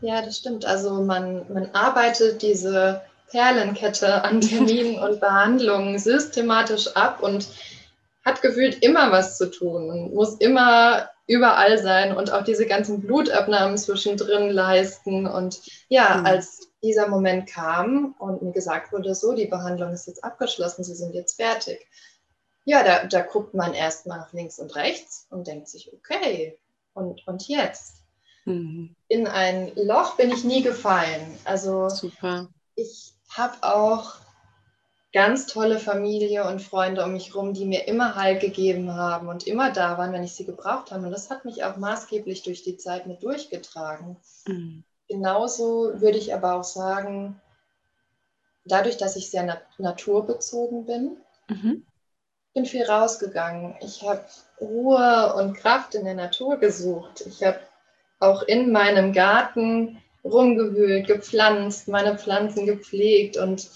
[0.00, 0.64] Ja, das stimmt.
[0.64, 7.48] Also man, man arbeitet diese Perlenkette an Terminen und Behandlungen systematisch ab und
[8.24, 13.00] hat gefühlt immer was zu tun und muss immer überall sein und auch diese ganzen
[13.00, 15.26] Blutabnahmen zwischendrin leisten.
[15.26, 16.26] Und ja, mhm.
[16.26, 20.94] als dieser Moment kam und mir gesagt wurde, so, die Behandlung ist jetzt abgeschlossen, Sie
[20.94, 21.86] sind jetzt fertig.
[22.64, 26.58] Ja, da, da guckt man erstmal nach links und rechts und denkt sich, okay,
[26.94, 27.99] und, und jetzt?
[28.44, 28.94] Mhm.
[29.08, 31.36] In ein Loch bin ich nie gefallen.
[31.44, 32.48] Also Super.
[32.74, 34.14] ich habe auch
[35.12, 39.46] ganz tolle Familie und Freunde um mich herum, die mir immer Halt gegeben haben und
[39.46, 41.06] immer da waren, wenn ich sie gebraucht habe.
[41.06, 44.16] Und das hat mich auch maßgeblich durch die Zeit mit durchgetragen.
[44.46, 44.84] Mhm.
[45.08, 47.40] Genauso würde ich aber auch sagen,
[48.64, 51.16] dadurch, dass ich sehr nat naturbezogen bin,
[51.48, 51.84] mhm.
[52.54, 53.74] bin viel rausgegangen.
[53.80, 54.24] Ich habe
[54.60, 57.24] Ruhe und Kraft in der Natur gesucht.
[57.26, 57.58] Ich habe
[58.20, 63.68] auch in meinem Garten rumgewühlt, gepflanzt, meine Pflanzen gepflegt und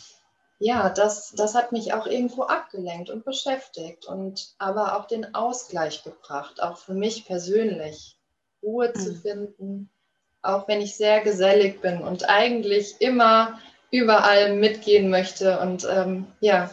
[0.58, 6.04] ja, das, das hat mich auch irgendwo abgelenkt und beschäftigt und aber auch den Ausgleich
[6.04, 8.16] gebracht, auch für mich persönlich,
[8.62, 8.98] Ruhe mhm.
[8.98, 9.90] zu finden,
[10.42, 13.58] auch wenn ich sehr gesellig bin und eigentlich immer
[13.90, 16.70] überall mitgehen möchte und ähm, ja,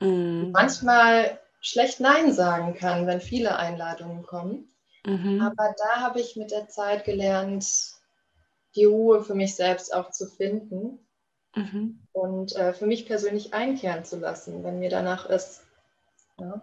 [0.00, 0.50] mhm.
[0.52, 4.73] manchmal schlecht Nein sagen kann, wenn viele Einladungen kommen.
[5.06, 5.40] Mhm.
[5.40, 7.66] Aber da habe ich mit der Zeit gelernt,
[8.74, 10.98] die Ruhe für mich selbst auch zu finden
[11.54, 12.00] mhm.
[12.12, 15.62] und äh, für mich persönlich einkehren zu lassen, wenn mir danach ist.
[16.38, 16.60] Ja.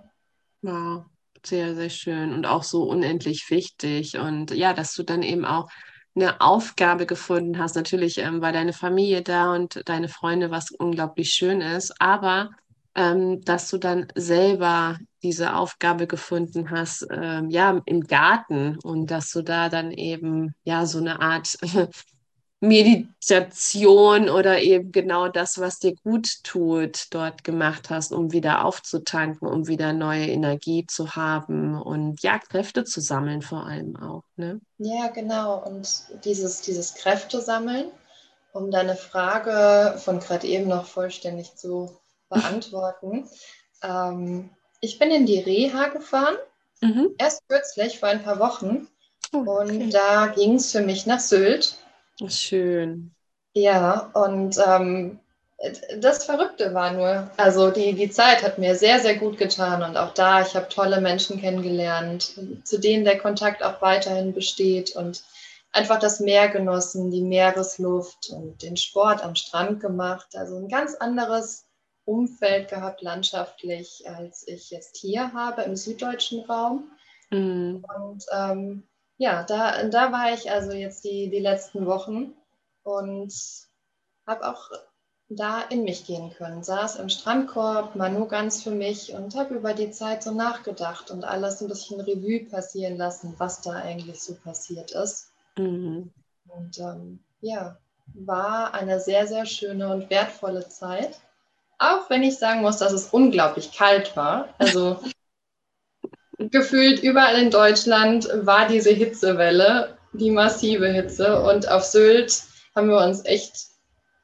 [0.61, 1.05] Wow,
[1.45, 4.17] sehr, sehr schön und auch so unendlich wichtig.
[4.17, 5.69] Und ja, dass du dann eben auch
[6.15, 7.75] eine Aufgabe gefunden hast.
[7.75, 12.51] Natürlich ähm, war deine Familie da und deine Freunde, was unglaublich schön ist, aber
[12.95, 19.31] ähm, dass du dann selber diese Aufgabe gefunden hast, ähm, ja, im Garten und dass
[19.31, 21.57] du da dann eben, ja, so eine Art
[22.63, 29.47] Meditation oder eben genau das, was dir gut tut, dort gemacht hast, um wieder aufzutanken,
[29.47, 34.23] um wieder neue Energie zu haben und ja, Kräfte zu sammeln vor allem auch.
[34.35, 34.61] Ne?
[34.77, 35.57] Ja, genau.
[35.63, 37.85] Und dieses, dieses Kräfte sammeln,
[38.53, 41.89] um deine Frage von gerade eben noch vollständig zu
[42.29, 43.27] beantworten.
[43.81, 46.35] ähm, ich bin in die Reha gefahren,
[46.81, 47.11] mhm.
[47.17, 48.87] erst kürzlich, vor ein paar Wochen.
[49.31, 49.49] Oh, okay.
[49.49, 51.75] Und da ging es für mich nach Sylt.
[52.27, 53.11] Schön.
[53.53, 55.19] Ja, und ähm,
[55.97, 59.97] das Verrückte war nur, also die, die Zeit hat mir sehr, sehr gut getan und
[59.97, 65.23] auch da, ich habe tolle Menschen kennengelernt, zu denen der Kontakt auch weiterhin besteht und
[65.71, 70.35] einfach das Meer genossen, die Meeresluft und den Sport am Strand gemacht.
[70.35, 71.65] Also ein ganz anderes
[72.05, 76.91] Umfeld gehabt, landschaftlich, als ich jetzt hier habe im süddeutschen Raum.
[77.29, 77.85] Mhm.
[77.95, 78.83] Und ähm,
[79.17, 82.33] ja, da, da war ich also jetzt die, die letzten Wochen
[82.83, 83.33] und
[84.25, 84.69] habe auch
[85.29, 86.63] da in mich gehen können.
[86.63, 91.09] Saß im Strandkorb, mal nur ganz für mich und habe über die Zeit so nachgedacht
[91.09, 95.31] und alles ein bisschen Revue passieren lassen, was da eigentlich so passiert ist.
[95.57, 96.11] Mhm.
[96.47, 97.77] Und ähm, ja,
[98.13, 101.21] war eine sehr, sehr schöne und wertvolle Zeit.
[101.81, 104.49] Auch wenn ich sagen muss, dass es unglaublich kalt war.
[104.59, 104.99] Also
[106.37, 111.41] gefühlt überall in Deutschland war diese Hitzewelle, die massive Hitze.
[111.41, 112.43] Und auf Sylt
[112.75, 113.55] haben wir uns echt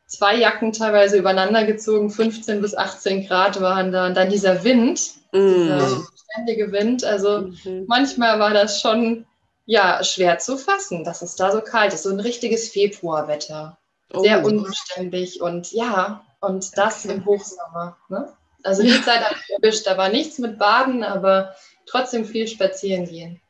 [0.05, 4.05] zwei Jacken teilweise übereinander gezogen, 15 bis 18 Grad waren da.
[4.05, 5.63] Und dann dieser Wind, mm.
[5.63, 7.03] dieser ständige Wind.
[7.03, 7.85] Also mhm.
[7.87, 9.25] manchmal war das schon
[9.65, 12.03] ja, schwer zu fassen, dass es da so kalt ist.
[12.03, 13.79] So ein richtiges Februarwetter.
[14.13, 14.47] Sehr oh.
[14.47, 17.15] unbeständig und ja, und das okay.
[17.15, 17.97] im Hochsommer.
[18.09, 18.33] Ne?
[18.63, 19.87] Also die Zeit habe ich erwischt.
[19.87, 23.41] Da war nichts mit Baden, aber trotzdem viel spazieren gehen.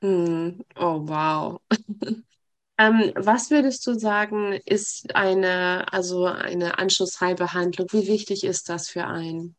[0.00, 1.60] Mm, oh, wow.
[2.78, 7.88] ähm, was würdest du sagen, ist eine, also eine Anschlussheilbehandlung?
[7.92, 9.56] Wie wichtig ist das für einen?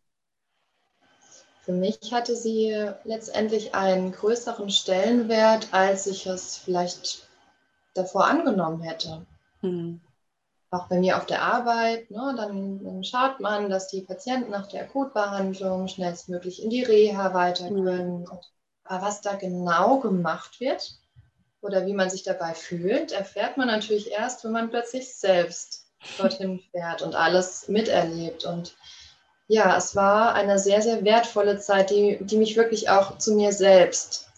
[1.63, 7.27] Für mich hatte sie letztendlich einen größeren Stellenwert, als ich es vielleicht
[7.93, 9.25] davor angenommen hätte.
[9.61, 10.01] Hm
[10.71, 14.67] auch bei mir auf der Arbeit, ne, dann, dann, schaut man, dass die Patienten nach
[14.67, 18.21] der Akutbehandlung schnellstmöglich in die Reha weiter können.
[18.21, 18.39] Mhm.
[18.85, 20.97] Aber was da genau gemacht wird
[21.61, 25.85] oder wie man sich dabei fühlt, erfährt man natürlich erst, wenn man plötzlich selbst
[26.17, 28.45] dorthin fährt und alles miterlebt.
[28.45, 28.75] Und
[29.47, 33.51] ja, es war eine sehr, sehr wertvolle Zeit, die, die mich wirklich auch zu mir
[33.51, 34.29] selbst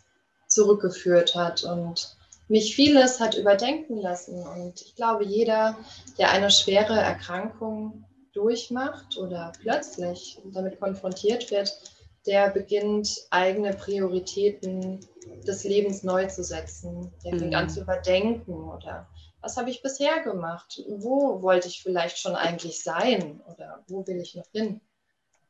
[0.48, 4.45] zurückgeführt hat und mich vieles hat überdenken lassen.
[4.45, 5.77] Und ich glaube, jeder,
[6.17, 11.77] der eine schwere Erkrankung durchmacht oder plötzlich damit konfrontiert wird,
[12.25, 14.99] der beginnt, eigene Prioritäten
[15.45, 17.12] des Lebens neu zu setzen.
[17.23, 17.56] Der fängt mhm.
[17.56, 19.08] an zu überdenken oder
[19.41, 20.82] was habe ich bisher gemacht?
[20.88, 24.79] Wo wollte ich vielleicht schon eigentlich sein oder wo will ich noch hin?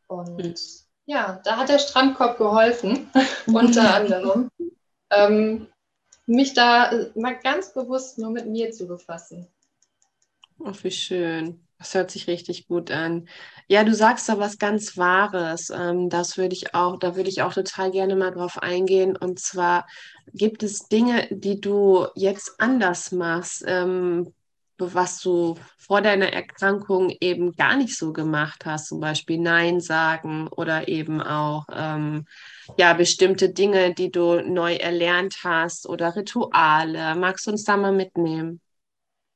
[0.07, 0.55] Und mhm.
[1.05, 3.09] ja, da hat der Strandkorb geholfen,
[3.47, 4.49] unter anderem.
[5.15, 5.67] Ähm,
[6.25, 9.47] mich da äh, mal ganz bewusst nur mit mir zu befassen.
[10.59, 11.67] Oh, wie schön.
[11.77, 13.27] Das hört sich richtig gut an.
[13.67, 15.69] Ja, du sagst da was ganz Wahres.
[15.69, 19.17] Ähm, das würde ich auch, da würde ich auch total gerne mal drauf eingehen.
[19.17, 19.85] Und zwar
[20.33, 24.33] gibt es Dinge, die du jetzt anders machst, ähm,
[24.91, 30.47] was du vor deiner Erkrankung eben gar nicht so gemacht hast, zum Beispiel Nein sagen
[30.47, 32.25] oder eben auch ähm,
[32.77, 37.15] ja bestimmte Dinge, die du neu erlernt hast oder Rituale.
[37.15, 38.61] Magst du uns da mal mitnehmen?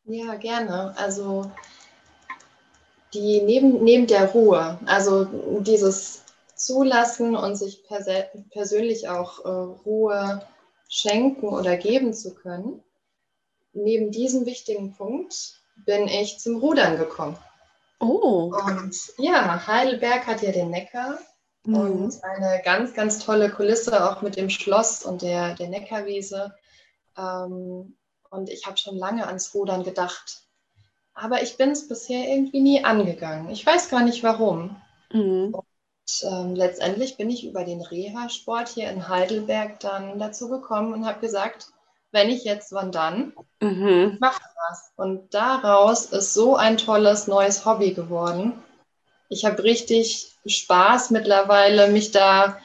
[0.06, 0.96] Ja, gerne.
[0.98, 1.52] Also
[3.14, 5.26] die neben, neben der Ruhe, also
[5.62, 6.24] dieses
[6.56, 8.08] Zulassen und sich pers
[8.52, 9.50] persönlich auch äh,
[9.86, 10.42] Ruhe
[10.90, 12.82] schenken oder geben zu können
[13.78, 17.38] neben diesem wichtigen Punkt bin ich zum Rudern gekommen.
[18.00, 18.52] Oh.
[18.66, 21.20] Und ja, Heidelberg hat ja den Neckar
[21.68, 21.76] Mhm.
[21.76, 26.56] und eine ganz, ganz tolle Kulisse auch mit dem Schloss und der, der Neckarwiese.
[27.18, 27.98] Ähm,
[28.30, 30.44] und ich habe schon lange ans Rudern gedacht.
[31.14, 33.50] Aber ich bin es bisher irgendwie nie angegangen.
[33.50, 34.82] Ich weiß gar nicht warum.
[35.12, 35.54] Mhm.
[35.54, 41.06] Und, ähm, letztendlich bin ich über den Reha-Sport hier in Heidelberg dann dazu gekommen und
[41.06, 41.68] habe gesagt,
[42.12, 43.34] wenn ich jetzt, wann dann?
[43.62, 44.18] Mhm.
[44.20, 44.92] mache was.
[44.96, 48.54] Und daraus ist so ein tolles neues Hobby geworden.
[49.30, 52.58] Ich habe richtig Spaß mittlerweile, mich da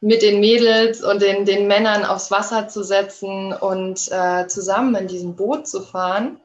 [0.00, 5.08] mit den Mädels und den, den Männern aufs Wasser zu setzen und äh, zusammen in
[5.08, 6.40] diesem Boot zu fahren.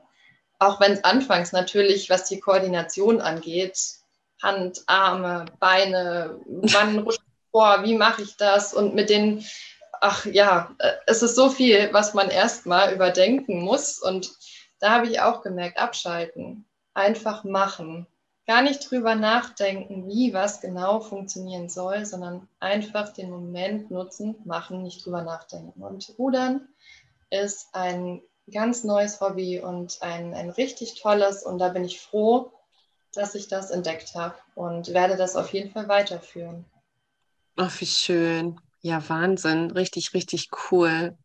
[0.59, 3.77] Auch wenn es anfangs natürlich, was die Koordination angeht,
[4.41, 8.73] Hand, Arme, Beine, wann rutscht vor, wie mache ich das?
[8.73, 9.45] Und mit den
[10.03, 13.99] ach ja, äh, es ist so viel, was man erstmal überdenken muss.
[13.99, 14.31] Und
[14.79, 18.05] da habe ich auch gemerkt, abschalten, einfach machen.
[18.45, 24.83] Gar nicht drüber nachdenken, wie was genau funktionieren soll, sondern einfach den Moment nutzen, machen,
[24.83, 25.81] nicht drüber nachdenken.
[25.81, 26.67] Und Rudern
[27.29, 31.43] ist ein ganz neues Hobby und ein, ein richtig tolles.
[31.43, 32.51] Und da bin ich froh,
[33.13, 36.65] dass ich das entdeckt habe und werde das auf jeden Fall weiterführen.
[37.55, 38.59] Ach, wie schön.
[38.85, 39.71] Ja, Wahnsinn.
[39.71, 41.17] Richtig, richtig cool.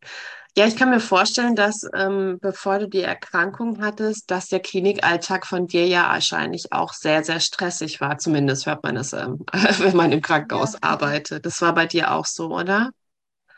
[0.57, 5.47] Ja, ich kann mir vorstellen, dass ähm, bevor du die Erkrankung hattest, dass der Klinikalltag
[5.47, 8.19] von dir ja wahrscheinlich auch sehr, sehr stressig war.
[8.19, 9.45] Zumindest hört man es, ähm,
[9.79, 10.83] wenn man im Krankenhaus Ja.
[10.83, 11.47] arbeitet.
[11.47, 12.91] Das war bei dir auch so, oder?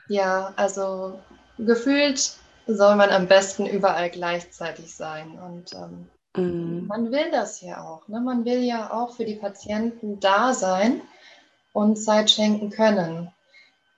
[0.09, 1.21] Ja, also
[1.59, 2.35] gefühlt
[2.67, 5.39] soll man am besten überall gleichzeitig sein.
[5.39, 6.91] Und ähm, Mhm.
[6.91, 8.09] man will das ja auch.
[8.09, 8.21] Ne?
[8.21, 11.03] Man will ja auch für die Patienten da sein
[11.73, 13.33] und Zeit schenken können.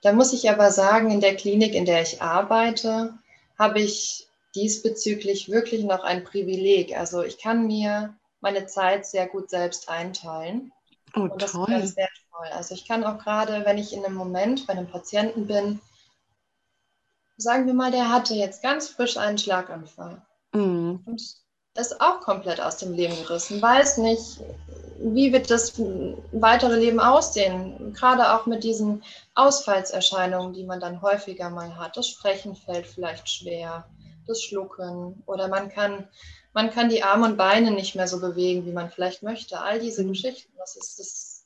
[0.03, 3.17] Da muss ich aber sagen, in der Klinik, in der ich arbeite,
[3.57, 6.95] habe ich diesbezüglich wirklich noch ein Privileg.
[6.97, 10.71] Also ich kann mir meine Zeit sehr gut selbst einteilen.
[11.15, 11.67] Oh, Und das ist toll.
[11.67, 12.47] ganz wertvoll.
[12.51, 15.79] Also ich kann auch gerade, wenn ich in einem Moment bei einem Patienten bin,
[17.37, 20.21] sagen wir mal, der hatte jetzt ganz frisch einen Schlaganfall
[20.53, 21.05] Mhm.
[21.05, 21.42] und
[21.75, 24.39] ist auch komplett aus dem Leben gerissen, weiß nicht,
[24.99, 25.73] wie wird das
[26.31, 29.03] weitere Leben aussehen, gerade auch mit diesen
[29.35, 31.97] Ausfallserscheinungen, die man dann häufiger mal hat.
[31.97, 33.85] Das Sprechen fällt vielleicht schwer,
[34.27, 36.07] das Schlucken oder man kann,
[36.53, 39.59] man kann die Arme und Beine nicht mehr so bewegen, wie man vielleicht möchte.
[39.59, 40.09] All diese Mhm.
[40.09, 41.45] Geschichten, das ist, das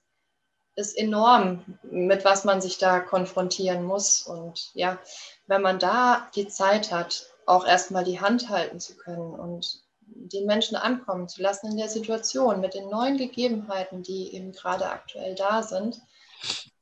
[0.76, 4.28] ist enorm, mit was man sich da konfrontieren muss.
[4.28, 5.00] Und ja,
[5.48, 10.46] wenn man da die Zeit hat, auch erstmal die Hand halten zu können und den
[10.46, 15.36] Menschen ankommen zu lassen in der Situation mit den neuen Gegebenheiten, die eben gerade aktuell
[15.36, 16.02] da sind.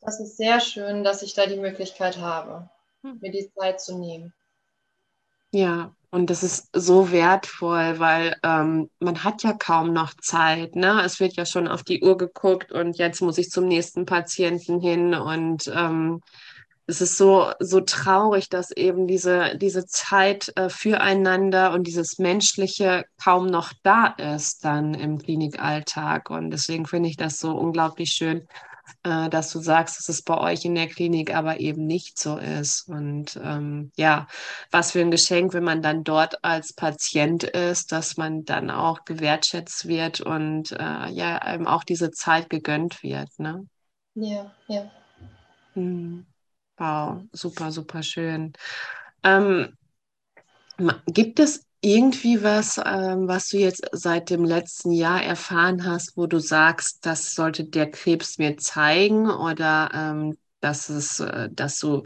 [0.02, 2.70] Das ist sehr schön, dass ich da die Möglichkeit habe,
[3.04, 3.22] Hm.
[3.22, 4.34] mir die Zeit zu nehmen.
[5.52, 11.02] Ja, und das ist so wertvoll, weil ähm, man hat ja kaum noch Zeit, ne?
[11.04, 14.80] Es wird ja schon auf die Uhr geguckt und jetzt muss ich zum nächsten Patienten
[14.82, 16.22] hin und ähm,
[16.88, 23.06] es ist so, so traurig, dass eben diese, diese Zeit äh, füreinander und dieses Menschliche
[23.22, 26.30] kaum noch da ist dann im Klinikalltag.
[26.30, 28.48] Und deswegen finde ich das so unglaublich schön,
[29.04, 32.38] äh, dass du sagst, dass es bei euch in der Klinik aber eben nicht so
[32.38, 32.88] ist.
[32.88, 34.28] Und ähm, ja,
[34.70, 39.06] was für ein Geschenk, wenn man dann dort als Patient ist, dass man dann auch
[39.06, 43.30] gewertschätzt wird und äh, ja, einem auch diese Zeit gegönnt wird.
[43.40, 43.66] Ne?
[44.14, 44.92] Ja, ja.
[45.74, 46.28] Hm.
[46.78, 48.54] Wow, super, super schön.
[49.24, 49.78] Ähm,
[51.08, 56.26] gibt es irgendwie was, ähm, was du jetzt seit dem letzten Jahr erfahren hast, wo
[56.28, 62.04] du sagst, das sollte der Krebs mir zeigen oder ähm, dass es, äh, dass du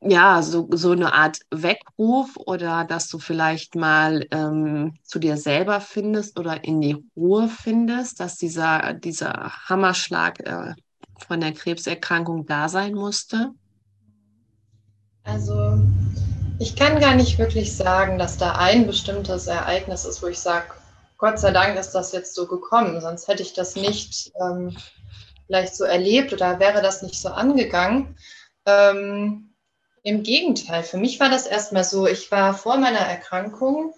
[0.00, 5.80] ja so, so eine Art Weckruf oder dass du vielleicht mal ähm, zu dir selber
[5.80, 10.74] findest oder in die Ruhe findest, dass dieser, dieser Hammerschlag äh,
[11.24, 13.50] von der Krebserkrankung da sein musste?
[15.24, 15.78] Also
[16.58, 20.66] ich kann gar nicht wirklich sagen, dass da ein bestimmtes Ereignis ist, wo ich sage,
[21.18, 24.76] Gott sei Dank ist das jetzt so gekommen, sonst hätte ich das nicht ähm,
[25.46, 28.16] vielleicht so erlebt oder wäre das nicht so angegangen.
[28.66, 29.54] Ähm,
[30.02, 33.92] Im Gegenteil, für mich war das erstmal so, ich war vor meiner Erkrankung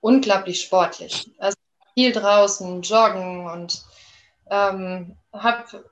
[0.00, 1.30] unglaublich sportlich.
[1.38, 1.56] Also
[1.94, 3.84] viel draußen, joggen und
[4.50, 5.84] ähm, habe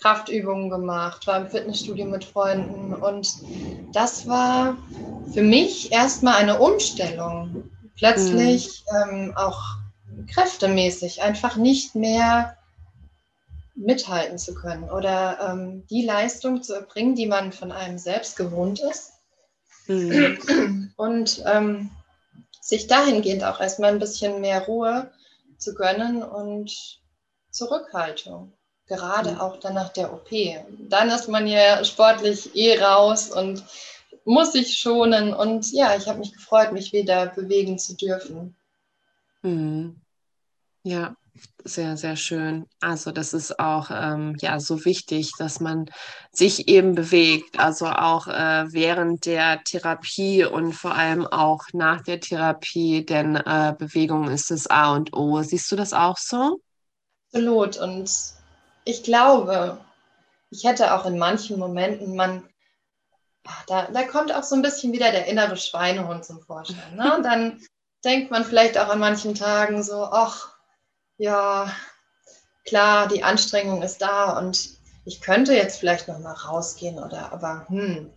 [0.00, 3.28] Kraftübungen gemacht, war im Fitnessstudio mit Freunden und
[3.92, 4.76] das war
[5.32, 7.70] für mich erstmal eine Umstellung.
[7.96, 9.60] Plötzlich ähm, auch
[10.32, 12.56] kräftemäßig einfach nicht mehr
[13.74, 18.80] mithalten zu können oder ähm, die Leistung zu erbringen, die man von einem selbst gewohnt
[18.80, 19.12] ist.
[19.86, 20.92] Mhm.
[20.96, 21.90] Und ähm,
[22.60, 25.10] sich dahingehend auch erstmal ein bisschen mehr Ruhe
[25.58, 27.00] zu gönnen und
[27.50, 28.52] Zurückhaltung.
[28.92, 29.40] Gerade Mhm.
[29.40, 30.30] auch dann nach der OP.
[30.88, 33.64] Dann ist man ja sportlich eh raus und
[34.26, 35.32] muss sich schonen.
[35.32, 38.54] Und ja, ich habe mich gefreut, mich wieder bewegen zu dürfen.
[39.42, 39.96] Mhm.
[40.84, 41.16] Ja,
[41.64, 42.66] sehr, sehr schön.
[42.80, 45.86] Also das ist auch ähm, ja so wichtig, dass man
[46.32, 52.20] sich eben bewegt, also auch äh, während der Therapie und vor allem auch nach der
[52.20, 55.42] Therapie, denn äh, Bewegung ist das A und O.
[55.42, 56.60] Siehst du das auch so?
[57.32, 57.78] Absolut.
[57.78, 58.10] Und
[58.84, 59.78] ich glaube,
[60.50, 62.48] ich hätte auch in manchen Momenten, man,
[63.44, 66.96] ah, da, da kommt auch so ein bisschen wieder der innere Schweinehund zum Vorschein.
[66.96, 67.20] Ne?
[67.22, 67.60] Dann
[68.04, 70.54] denkt man vielleicht auch an manchen Tagen so, ach,
[71.16, 71.70] ja,
[72.66, 74.70] klar, die Anstrengung ist da und
[75.04, 78.12] ich könnte jetzt vielleicht noch mal rausgehen oder aber hm,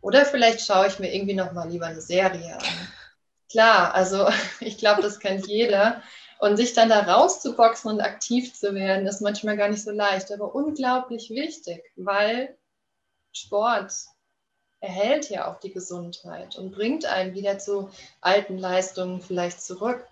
[0.00, 2.88] oder vielleicht schaue ich mir irgendwie noch mal lieber eine Serie an.
[3.50, 4.28] Klar, also
[4.60, 6.02] ich glaube, das kennt jeder
[6.42, 10.32] und sich dann da rauszuboxen und aktiv zu werden, ist manchmal gar nicht so leicht,
[10.32, 12.58] aber unglaublich wichtig, weil
[13.30, 13.92] Sport
[14.80, 17.90] erhält ja auch die Gesundheit und bringt einen wieder zu
[18.20, 20.04] alten Leistungen vielleicht zurück.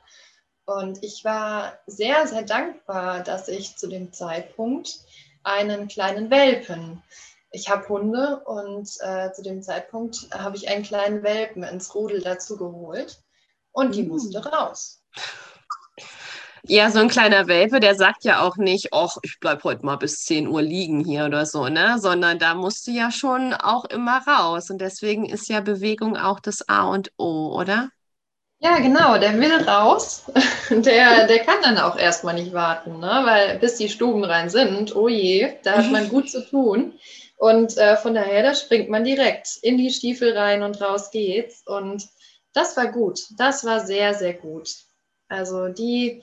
[0.66, 5.00] Und ich war sehr, sehr dankbar, dass ich zu dem Zeitpunkt
[5.42, 7.02] einen kleinen Welpen,
[7.50, 12.20] ich habe Hunde und äh, zu dem Zeitpunkt habe ich einen kleinen Welpen ins Rudel
[12.20, 13.20] dazu geholt
[13.72, 14.10] und die Mm.
[14.10, 15.02] musste raus.
[16.66, 19.96] Ja, so ein kleiner Welpe, der sagt ja auch nicht, ach, ich bleib heute mal
[19.96, 21.98] bis 10 Uhr liegen hier oder so, ne?
[21.98, 24.70] Sondern da musst du ja schon auch immer raus.
[24.70, 27.90] Und deswegen ist ja Bewegung auch das A und O, oder?
[28.62, 30.24] Ja, genau, der will raus.
[30.70, 33.22] Der, der kann dann auch erstmal nicht warten, ne?
[33.24, 36.92] weil bis die Stuben rein sind, oh je, da hat man gut zu tun.
[37.38, 41.62] Und äh, von daher, da springt man direkt in die Stiefel rein und raus geht's.
[41.66, 42.06] Und
[42.52, 43.18] das war gut.
[43.36, 44.68] Das war sehr, sehr gut.
[45.28, 46.22] Also die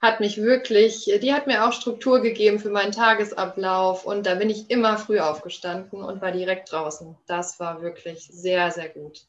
[0.00, 4.06] hat mich wirklich, die hat mir auch Struktur gegeben für meinen Tagesablauf.
[4.06, 7.16] Und da bin ich immer früh aufgestanden und war direkt draußen.
[7.26, 9.26] Das war wirklich sehr, sehr gut.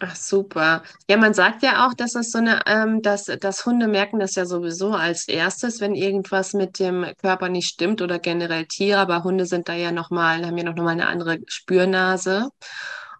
[0.00, 0.82] Ach, super.
[1.08, 4.34] Ja, man sagt ja auch, dass es so eine, ähm, dass, dass Hunde merken das
[4.34, 9.22] ja sowieso als erstes, wenn irgendwas mit dem Körper nicht stimmt oder generell Tiere, aber
[9.22, 12.48] Hunde sind da ja nochmal, haben ja noch mal eine andere Spürnase.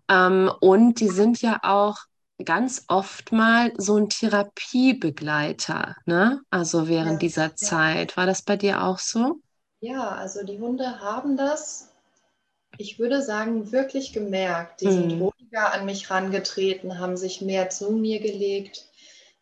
[0.09, 1.99] Ähm, und die sind ja auch
[2.45, 6.41] ganz oft mal so ein Therapiebegleiter, ne?
[6.51, 7.69] Also während Ja, dieser ja.
[7.71, 8.17] Zeit.
[8.17, 9.41] War das bei dir auch so?
[9.81, 11.91] Ja, also die Hunde haben das,
[12.79, 14.81] ich würde sagen, wirklich gemerkt.
[14.83, 15.21] Die sind Mhm.
[15.21, 18.87] ruhiger an mich rangetreten, haben sich mehr zu mir gelegt.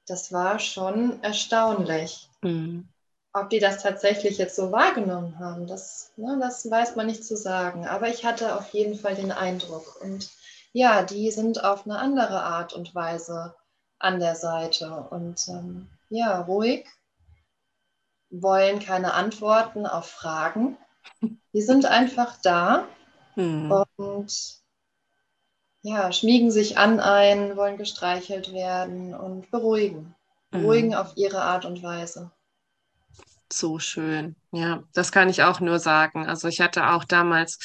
[0.07, 2.29] Das war schon erstaunlich.
[2.43, 2.89] Mhm.
[3.33, 7.37] Ob die das tatsächlich jetzt so wahrgenommen haben, das, ne, das weiß man nicht zu
[7.37, 7.85] sagen.
[7.85, 10.01] Aber ich hatte auf jeden Fall den Eindruck.
[10.01, 10.31] Und
[10.73, 13.55] ja, die sind auf eine andere Art und Weise
[14.01, 15.07] an der Seite.
[15.11, 16.87] Und ähm, ja, ruhig,
[18.33, 20.77] wollen keine Antworten auf Fragen.
[21.55, 22.89] Die sind einfach da
[23.37, 23.83] Mhm.
[23.97, 24.63] und
[25.83, 30.15] ja, schmiegen sich an ein, wollen gestreichelt werden und beruhigen.
[30.51, 30.95] Beruhigen Mhm.
[30.95, 32.31] auf ihre Art und Weise.
[33.53, 34.37] So schön.
[34.53, 36.27] Ja, das kann ich auch nur sagen.
[36.27, 37.59] Also ich hatte auch damals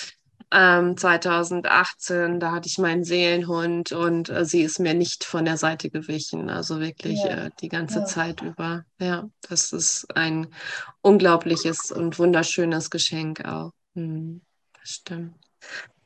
[0.51, 5.57] ähm, 2018, da hatte ich meinen Seelenhund und äh, sie ist mir nicht von der
[5.57, 6.49] Seite gewichen.
[6.49, 8.05] Also wirklich Ja, äh, die ganze ja.
[8.05, 8.85] Zeit über.
[8.99, 10.47] Ja, das ist ein
[11.01, 13.71] unglaubliches und wunderschönes Geschenk auch.
[13.95, 14.41] Hm,
[14.79, 15.35] das stimmt.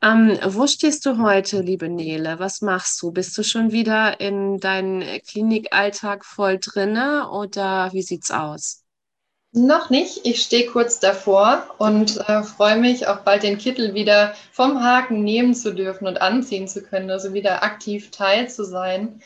[0.01, 2.39] Ähm, wo stehst du heute, liebe Nele?
[2.39, 3.11] Was machst du?
[3.11, 8.83] Bist du schon wieder in deinem Klinikalltag voll drinne oder wie sieht's aus?
[9.51, 10.25] Noch nicht.
[10.27, 15.23] Ich stehe kurz davor und äh, freue mich, auch bald den Kittel wieder vom Haken
[15.23, 19.21] nehmen zu dürfen und anziehen zu können, also wieder aktiv teil zu sein.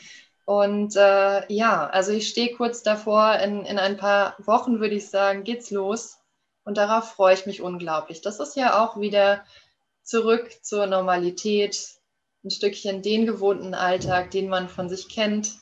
[0.46, 3.34] Und äh, ja, also ich stehe kurz davor.
[3.36, 6.18] In, in ein paar Wochen würde ich sagen, geht's los.
[6.64, 8.22] Und darauf freue ich mich unglaublich.
[8.22, 9.44] Das ist ja auch wieder
[10.02, 11.98] zurück zur Normalität,
[12.44, 15.52] ein Stückchen den gewohnten Alltag, den man von sich kennt.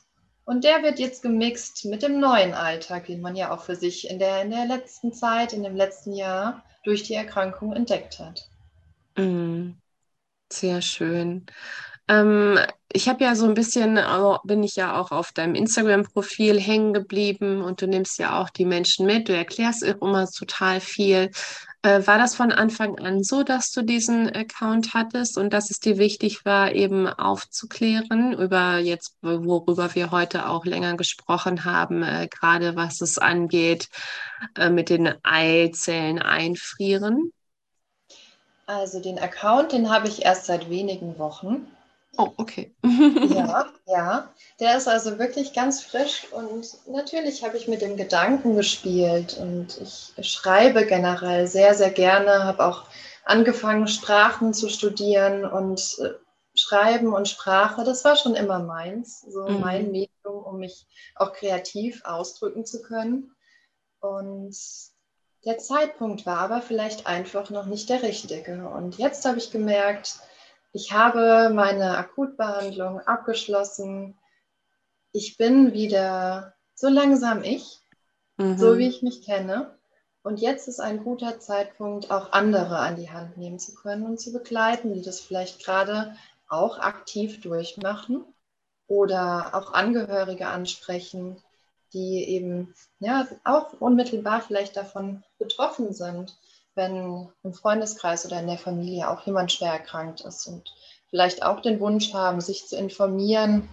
[0.45, 4.09] Und der wird jetzt gemixt mit dem neuen Alltag, den man ja auch für sich
[4.09, 8.49] in der, in der letzten Zeit, in dem letzten Jahr durch die Erkrankung entdeckt hat.
[9.17, 9.71] Mm,
[10.51, 11.45] Sehr schön.
[12.09, 12.59] Ähm,
[12.93, 13.99] ich habe ja so ein bisschen,
[14.45, 18.65] bin ich ja auch auf deinem Instagram-Profil hängen geblieben und du nimmst ja auch die
[18.65, 21.31] Menschen mit, du erklärst immer total viel.
[21.85, 25.81] Äh, war das von Anfang an so, dass du diesen Account hattest und dass es
[25.81, 32.29] dir wichtig war, eben aufzuklären über jetzt, worüber wir heute auch länger gesprochen haben, äh,
[32.31, 33.89] gerade was es angeht,
[34.55, 37.33] äh, mit den Eizellen einfrieren?
[38.65, 41.67] Also den Account, den habe ich erst seit wenigen Wochen.
[42.17, 42.75] Oh, okay.
[42.83, 44.33] ja, ja.
[44.59, 49.79] Der ist also wirklich ganz frisch und natürlich habe ich mit dem Gedanken gespielt und
[49.81, 52.85] ich schreibe generell sehr, sehr gerne, habe auch
[53.25, 56.13] angefangen, Sprachen zu studieren und äh,
[56.55, 59.59] Schreiben und Sprache, das war schon immer meins, so mhm.
[59.59, 60.85] mein Medium, um mich
[61.15, 63.35] auch kreativ ausdrücken zu können.
[63.99, 64.55] Und
[65.45, 68.69] der Zeitpunkt war aber vielleicht einfach noch nicht der richtige.
[68.69, 70.19] Und jetzt habe ich gemerkt,
[70.73, 74.17] ich habe meine Akutbehandlung abgeschlossen.
[75.11, 77.79] Ich bin wieder so langsam ich,
[78.37, 78.57] mhm.
[78.57, 79.77] so wie ich mich kenne.
[80.23, 84.19] Und jetzt ist ein guter Zeitpunkt, auch andere an die Hand nehmen zu können und
[84.19, 86.15] zu begleiten, die das vielleicht gerade
[86.47, 88.25] auch aktiv durchmachen
[88.87, 91.37] oder auch Angehörige ansprechen,
[91.93, 96.35] die eben ja auch unmittelbar vielleicht davon betroffen sind,
[96.75, 100.73] wenn im Freundeskreis oder in der Familie auch jemand schwer erkrankt ist und
[101.09, 103.69] vielleicht auch den Wunsch haben, sich zu informieren,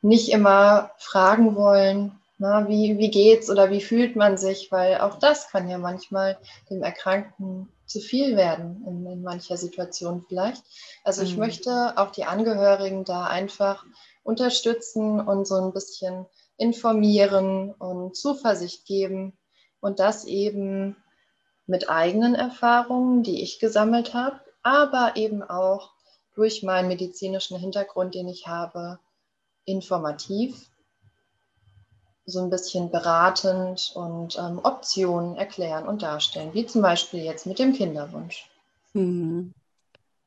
[0.00, 5.18] nicht immer fragen wollen, na, wie, wie geht's oder wie fühlt man sich, weil auch
[5.18, 6.38] das kann ja manchmal
[6.70, 10.62] dem Erkrankten zu viel werden in, in mancher Situation vielleicht.
[11.02, 11.40] Also ich mhm.
[11.40, 13.84] möchte auch die Angehörigen da einfach
[14.22, 16.26] unterstützen und so ein bisschen
[16.58, 19.36] informieren und Zuversicht geben
[19.80, 20.96] und das eben
[21.68, 25.92] mit eigenen Erfahrungen, die ich gesammelt habe, aber eben auch
[26.34, 28.98] durch meinen medizinischen Hintergrund, den ich habe,
[29.64, 30.70] informativ
[32.24, 37.58] so ein bisschen beratend und ähm, Optionen erklären und darstellen, wie zum Beispiel jetzt mit
[37.58, 38.50] dem Kinderwunsch.
[38.92, 39.54] Mhm.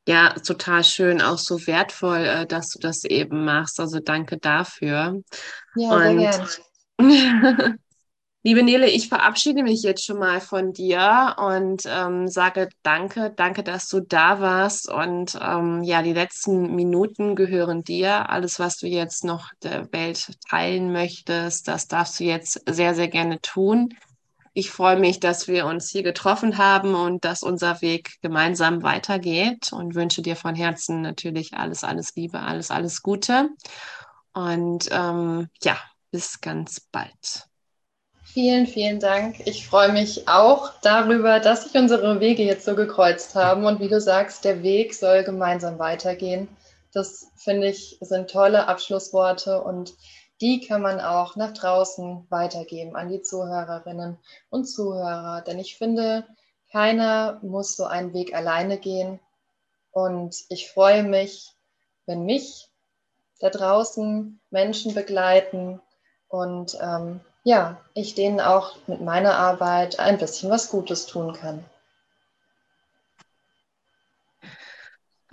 [0.06, 3.78] Ja, total schön, auch so wertvoll, äh, dass du das eben machst.
[3.78, 5.22] Also danke dafür.
[5.76, 6.16] Ja, sehr
[6.98, 7.78] gerne.
[8.44, 13.62] Liebe Nele, ich verabschiede mich jetzt schon mal von dir und ähm, sage danke, danke,
[13.62, 14.90] dass du da warst.
[14.90, 18.30] Und ähm, ja, die letzten Minuten gehören dir.
[18.30, 23.06] Alles, was du jetzt noch der Welt teilen möchtest, das darfst du jetzt sehr, sehr
[23.06, 23.94] gerne tun.
[24.54, 29.72] Ich freue mich, dass wir uns hier getroffen haben und dass unser Weg gemeinsam weitergeht
[29.72, 33.50] und wünsche dir von Herzen natürlich alles, alles Liebe, alles, alles Gute.
[34.32, 35.78] Und ähm, ja,
[36.10, 37.51] bis ganz bald.
[38.32, 39.46] Vielen, vielen Dank.
[39.46, 43.66] Ich freue mich auch darüber, dass sich unsere Wege jetzt so gekreuzt haben.
[43.66, 46.48] Und wie du sagst, der Weg soll gemeinsam weitergehen.
[46.94, 49.92] Das finde ich sind tolle Abschlussworte und
[50.40, 54.16] die kann man auch nach draußen weitergeben an die Zuhörerinnen
[54.48, 55.42] und Zuhörer.
[55.42, 56.26] Denn ich finde,
[56.70, 59.20] keiner muss so einen Weg alleine gehen.
[59.90, 61.50] Und ich freue mich,
[62.06, 62.70] wenn mich
[63.40, 65.82] da draußen Menschen begleiten
[66.28, 71.64] und ähm, ja, ich denen auch mit meiner Arbeit ein bisschen was Gutes tun kann.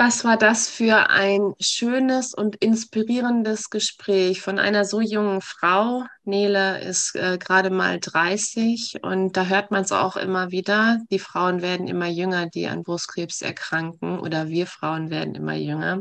[0.02, 6.06] Was war das für ein schönes und inspirierendes Gespräch von einer so jungen Frau?
[6.24, 11.00] Nele ist äh, gerade mal 30 und da hört man es auch immer wieder.
[11.12, 16.00] Die Frauen werden immer jünger, die an Brustkrebs erkranken oder wir Frauen werden immer jünger.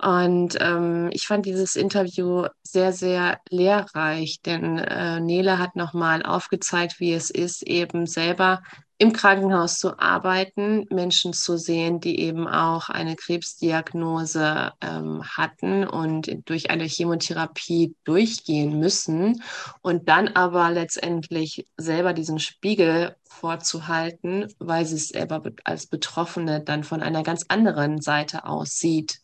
[0.00, 7.00] Und ähm, ich fand dieses Interview sehr, sehr lehrreich, denn äh, Nele hat nochmal aufgezeigt,
[7.00, 8.62] wie es ist, eben selber
[9.00, 16.28] im Krankenhaus zu arbeiten, Menschen zu sehen, die eben auch eine Krebsdiagnose ähm, hatten und
[16.48, 19.40] durch eine Chemotherapie durchgehen müssen
[19.82, 26.82] und dann aber letztendlich selber diesen Spiegel vorzuhalten, weil sie es selber als Betroffene dann
[26.82, 29.20] von einer ganz anderen Seite aus sieht.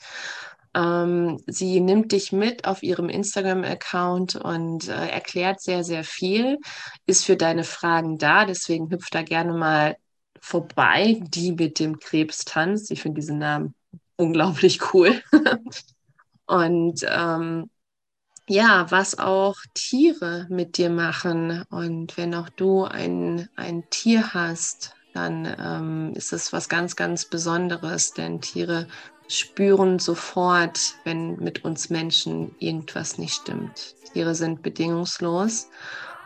[0.74, 6.58] Ähm, sie nimmt dich mit auf ihrem Instagram-Account und äh, erklärt sehr, sehr viel,
[7.06, 8.44] ist für deine Fragen da.
[8.44, 9.96] Deswegen hüpf da gerne mal
[10.40, 12.90] vorbei, die mit dem Krebstanz.
[12.90, 13.74] Ich finde diesen Namen
[14.16, 15.22] unglaublich cool.
[16.46, 17.70] und ähm,
[18.46, 21.64] ja, was auch Tiere mit dir machen.
[21.70, 27.24] Und wenn auch du ein, ein Tier hast, dann ähm, ist es was ganz, ganz
[27.24, 28.88] Besonderes, denn Tiere
[29.28, 33.94] spüren sofort, wenn mit uns Menschen irgendwas nicht stimmt.
[34.12, 35.68] Tiere sind bedingungslos.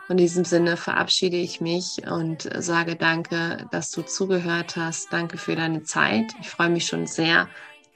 [0.09, 5.13] In diesem Sinne verabschiede ich mich und sage danke, dass du zugehört hast.
[5.13, 6.33] Danke für deine Zeit.
[6.41, 7.47] Ich freue mich schon sehr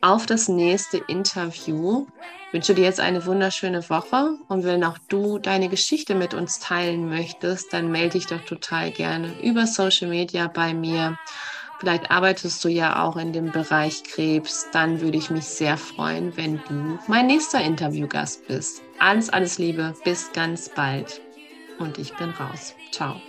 [0.01, 2.05] auf das nächste Interview.
[2.51, 7.09] Wünsche dir jetzt eine wunderschöne Woche und wenn auch du deine Geschichte mit uns teilen
[7.09, 11.17] möchtest, dann melde dich doch total gerne über Social Media bei mir
[11.83, 14.69] Vielleicht arbeitest du ja auch in dem Bereich Krebs.
[14.71, 18.81] Dann würde ich mich sehr freuen, wenn du mein nächster Interviewgast bist.
[18.99, 19.93] Alles, alles Liebe.
[20.05, 21.19] Bis ganz bald.
[21.79, 22.73] Und ich bin raus.
[22.93, 23.21] Ciao.